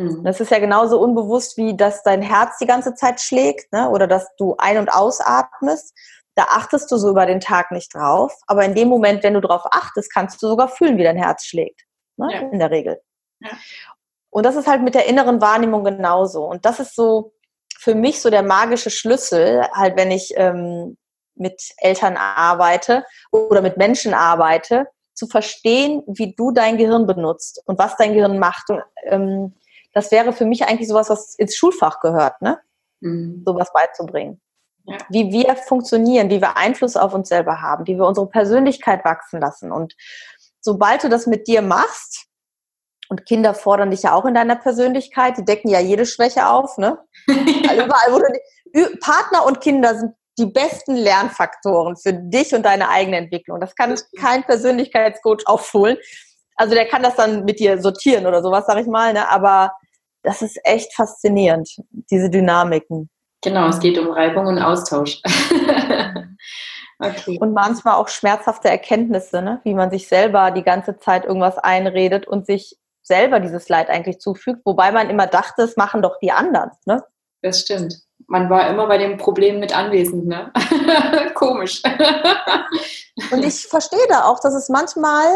Mhm. 0.00 0.24
Das 0.24 0.40
ist 0.40 0.50
ja 0.50 0.58
genauso 0.58 1.00
unbewusst, 1.00 1.56
wie 1.56 1.76
dass 1.76 2.02
dein 2.02 2.22
Herz 2.22 2.58
die 2.58 2.66
ganze 2.66 2.94
Zeit 2.94 3.20
schlägt 3.20 3.72
ne? 3.72 3.90
oder 3.90 4.06
dass 4.06 4.34
du 4.36 4.56
ein- 4.58 4.78
und 4.78 4.92
ausatmest. 4.92 5.94
Da 6.36 6.44
achtest 6.50 6.90
du 6.90 6.96
so 6.96 7.10
über 7.10 7.26
den 7.26 7.40
Tag 7.40 7.70
nicht 7.70 7.94
drauf. 7.94 8.34
Aber 8.46 8.64
in 8.64 8.74
dem 8.74 8.88
Moment, 8.88 9.22
wenn 9.22 9.34
du 9.34 9.40
darauf 9.40 9.66
achtest, 9.70 10.12
kannst 10.12 10.42
du 10.42 10.48
sogar 10.48 10.68
fühlen, 10.68 10.96
wie 10.96 11.02
dein 11.02 11.16
Herz 11.16 11.44
schlägt. 11.44 11.82
Ne? 12.16 12.28
Ja. 12.32 12.40
In 12.40 12.58
der 12.58 12.70
Regel. 12.70 13.00
Ja. 13.40 13.50
Und 14.30 14.46
das 14.46 14.56
ist 14.56 14.68
halt 14.68 14.82
mit 14.82 14.94
der 14.94 15.06
inneren 15.06 15.40
Wahrnehmung 15.40 15.84
genauso. 15.84 16.44
Und 16.44 16.64
das 16.64 16.78
ist 16.78 16.94
so 16.94 17.32
für 17.76 17.94
mich 17.94 18.20
so 18.20 18.30
der 18.30 18.42
magische 18.42 18.90
Schlüssel, 18.90 19.66
halt 19.72 19.96
wenn 19.96 20.10
ich 20.10 20.32
ähm, 20.36 20.96
mit 21.34 21.60
Eltern 21.78 22.16
arbeite 22.16 23.04
oder 23.32 23.62
mit 23.62 23.76
Menschen 23.76 24.14
arbeite, 24.14 24.86
zu 25.14 25.26
verstehen, 25.26 26.02
wie 26.06 26.34
du 26.34 26.50
dein 26.50 26.78
Gehirn 26.78 27.06
benutzt 27.06 27.62
und 27.66 27.78
was 27.78 27.96
dein 27.96 28.14
Gehirn 28.14 28.38
macht. 28.38 28.70
Und, 28.70 28.82
ähm, 29.04 29.54
das 29.92 30.10
wäre 30.10 30.32
für 30.32 30.46
mich 30.46 30.66
eigentlich 30.66 30.88
sowas, 30.88 31.10
was 31.10 31.34
ins 31.34 31.56
Schulfach 31.56 32.00
gehört, 32.00 32.40
ne? 32.42 32.60
Mhm. 33.00 33.42
Sowas 33.46 33.72
beizubringen. 33.72 34.40
Ja. 34.84 34.98
Wie 35.08 35.30
wir 35.30 35.56
funktionieren, 35.56 36.30
wie 36.30 36.40
wir 36.40 36.56
Einfluss 36.56 36.96
auf 36.96 37.14
uns 37.14 37.28
selber 37.28 37.60
haben, 37.60 37.86
wie 37.86 37.96
wir 37.96 38.06
unsere 38.06 38.28
Persönlichkeit 38.28 39.04
wachsen 39.04 39.40
lassen. 39.40 39.72
Und 39.72 39.94
sobald 40.60 41.04
du 41.04 41.08
das 41.08 41.26
mit 41.26 41.46
dir 41.46 41.62
machst, 41.62 42.26
und 43.08 43.26
Kinder 43.26 43.54
fordern 43.54 43.90
dich 43.90 44.04
ja 44.04 44.14
auch 44.14 44.24
in 44.24 44.34
deiner 44.34 44.54
Persönlichkeit, 44.54 45.36
die 45.36 45.44
decken 45.44 45.68
ja 45.68 45.80
jede 45.80 46.06
Schwäche 46.06 46.48
auf, 46.48 46.78
ne? 46.78 46.98
Also 47.68 47.84
überall, 47.84 48.12
wo 48.12 48.18
du 48.18 48.96
Partner 49.00 49.44
und 49.46 49.60
Kinder 49.60 49.98
sind 49.98 50.14
die 50.38 50.46
besten 50.46 50.94
Lernfaktoren 50.94 51.96
für 51.96 52.12
dich 52.12 52.54
und 52.54 52.62
deine 52.64 52.88
eigene 52.88 53.18
Entwicklung. 53.18 53.60
Das 53.60 53.74
kann 53.74 53.98
kein 54.18 54.44
Persönlichkeitscoach 54.44 55.46
aufholen. 55.46 55.98
Also 56.60 56.74
der 56.74 56.86
kann 56.86 57.02
das 57.02 57.16
dann 57.16 57.46
mit 57.46 57.58
dir 57.58 57.80
sortieren 57.80 58.26
oder 58.26 58.42
sowas, 58.42 58.66
sag 58.66 58.78
ich 58.78 58.86
mal, 58.86 59.14
ne? 59.14 59.26
aber 59.30 59.72
das 60.22 60.42
ist 60.42 60.60
echt 60.64 60.94
faszinierend, 60.94 61.70
diese 62.10 62.28
Dynamiken. 62.28 63.08
Genau, 63.42 63.68
es 63.68 63.80
geht 63.80 63.98
um 63.98 64.10
Reibung 64.10 64.46
und 64.46 64.58
Austausch. 64.58 65.22
okay. 66.98 67.38
Und 67.40 67.54
manchmal 67.54 67.94
auch 67.94 68.08
schmerzhafte 68.08 68.68
Erkenntnisse, 68.68 69.40
ne? 69.40 69.62
wie 69.64 69.72
man 69.72 69.90
sich 69.90 70.06
selber 70.06 70.50
die 70.50 70.62
ganze 70.62 70.98
Zeit 70.98 71.24
irgendwas 71.24 71.56
einredet 71.56 72.28
und 72.28 72.44
sich 72.44 72.76
selber 73.00 73.40
dieses 73.40 73.70
Leid 73.70 73.88
eigentlich 73.88 74.18
zufügt, 74.18 74.60
wobei 74.66 74.92
man 74.92 75.08
immer 75.08 75.26
dachte, 75.26 75.62
es 75.62 75.78
machen 75.78 76.02
doch 76.02 76.18
die 76.18 76.32
anderen. 76.32 76.72
Ne? 76.84 77.02
Das 77.40 77.60
stimmt 77.60 77.94
man 78.26 78.48
war 78.48 78.68
immer 78.68 78.86
bei 78.86 78.96
dem 78.96 79.16
Problem 79.16 79.58
mit 79.58 79.76
anwesend. 79.76 80.26
Ne? 80.26 80.52
Komisch. 81.34 81.82
Und 83.32 83.44
ich 83.44 83.66
verstehe 83.66 84.06
da 84.08 84.24
auch, 84.24 84.38
dass 84.40 84.54
es 84.54 84.68
manchmal 84.68 85.26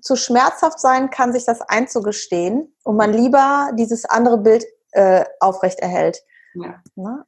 zu 0.00 0.16
schmerzhaft 0.16 0.80
sein 0.80 1.10
kann, 1.10 1.32
sich 1.32 1.44
das 1.44 1.60
einzugestehen 1.60 2.74
und 2.84 2.96
man 2.96 3.12
lieber 3.12 3.70
dieses 3.74 4.04
andere 4.04 4.38
Bild 4.38 4.64
äh, 4.92 5.24
aufrechterhält. 5.40 6.20
Ja. 6.54 6.82
Ne? 6.94 7.24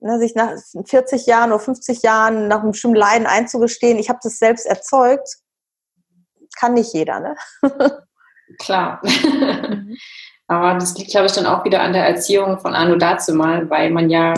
Ne, 0.00 0.18
sich 0.18 0.34
nach 0.34 0.52
40 0.84 1.26
Jahren 1.26 1.52
oder 1.52 1.60
50 1.60 2.02
Jahren 2.02 2.48
nach 2.48 2.60
einem 2.60 2.72
bestimmten 2.72 2.96
Leiden 2.96 3.26
einzugestehen, 3.26 3.98
ich 3.98 4.08
habe 4.10 4.18
das 4.22 4.38
selbst 4.38 4.66
erzeugt, 4.66 5.38
kann 6.58 6.74
nicht 6.74 6.92
jeder. 6.92 7.20
Ne? 7.20 7.36
Klar. 8.58 9.00
Mhm. 9.02 9.96
Aber 10.48 10.74
das 10.74 10.96
liegt, 10.96 11.10
glaube 11.10 11.26
ich, 11.26 11.32
dann 11.32 11.46
auch 11.46 11.64
wieder 11.64 11.80
an 11.80 11.92
der 11.92 12.06
Erziehung 12.06 12.60
von 12.60 12.74
Anno 12.74 12.96
dazu 12.96 13.34
mal, 13.34 13.68
weil 13.68 13.90
man 13.90 14.10
ja 14.10 14.32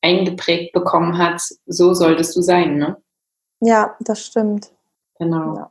eingeprägt 0.00 0.72
bekommen 0.72 1.18
hat, 1.18 1.42
so 1.66 1.92
solltest 1.92 2.36
du 2.36 2.40
sein, 2.40 2.76
ne? 2.76 2.96
Ja, 3.60 3.96
das 4.00 4.24
stimmt. 4.24 4.70
Genau. 5.18 5.56
Ja. 5.56 5.70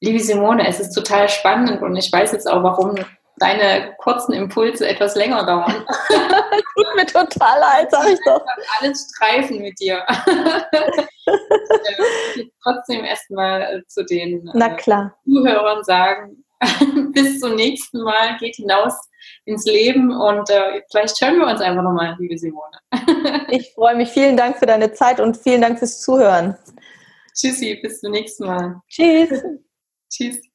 Liebe 0.00 0.20
Simone, 0.20 0.66
es 0.66 0.80
ist 0.80 0.92
total 0.92 1.28
spannend 1.28 1.82
und 1.82 1.96
ich 1.96 2.12
weiß 2.12 2.32
jetzt 2.32 2.48
auch, 2.48 2.62
warum 2.62 2.96
deine 3.40 3.94
kurzen 3.98 4.32
Impulse 4.34 4.86
etwas 4.88 5.16
länger 5.16 5.44
dauern. 5.44 5.84
Tut 6.76 6.94
mir 6.94 7.06
total 7.06 7.58
leid, 7.60 7.90
sag 7.90 8.08
ich 8.08 8.20
doch. 8.24 8.44
Alles 8.78 9.10
streifen 9.14 9.58
mit 9.60 9.80
dir. 9.80 10.04
trotzdem 12.62 13.04
erstmal 13.04 13.62
äh, 13.62 13.82
zu 13.86 14.04
den 14.04 14.46
äh, 14.48 14.76
Zuhörern 15.24 15.82
sagen, 15.84 16.44
bis 17.12 17.40
zum 17.40 17.56
nächsten 17.56 18.02
Mal. 18.02 18.36
Geht 18.38 18.56
hinaus 18.56 18.94
ins 19.46 19.64
Leben 19.64 20.14
und 20.14 20.50
äh, 20.50 20.82
vielleicht 20.90 21.20
hören 21.20 21.38
wir 21.38 21.46
uns 21.46 21.60
einfach 21.60 21.82
nochmal, 21.82 22.16
liebe 22.18 22.36
Simone. 22.38 22.78
ich 23.48 23.72
freue 23.74 23.96
mich. 23.96 24.10
Vielen 24.10 24.36
Dank 24.36 24.58
für 24.58 24.66
deine 24.66 24.92
Zeit 24.92 25.20
und 25.20 25.36
vielen 25.36 25.62
Dank 25.62 25.78
fürs 25.78 26.02
Zuhören. 26.02 26.56
Tschüssi, 27.34 27.76
bis 27.82 28.00
zum 28.00 28.12
nächsten 28.12 28.44
Mal. 28.44 28.80
Tschüss. 28.88 29.42
Tschüss. 30.10 30.49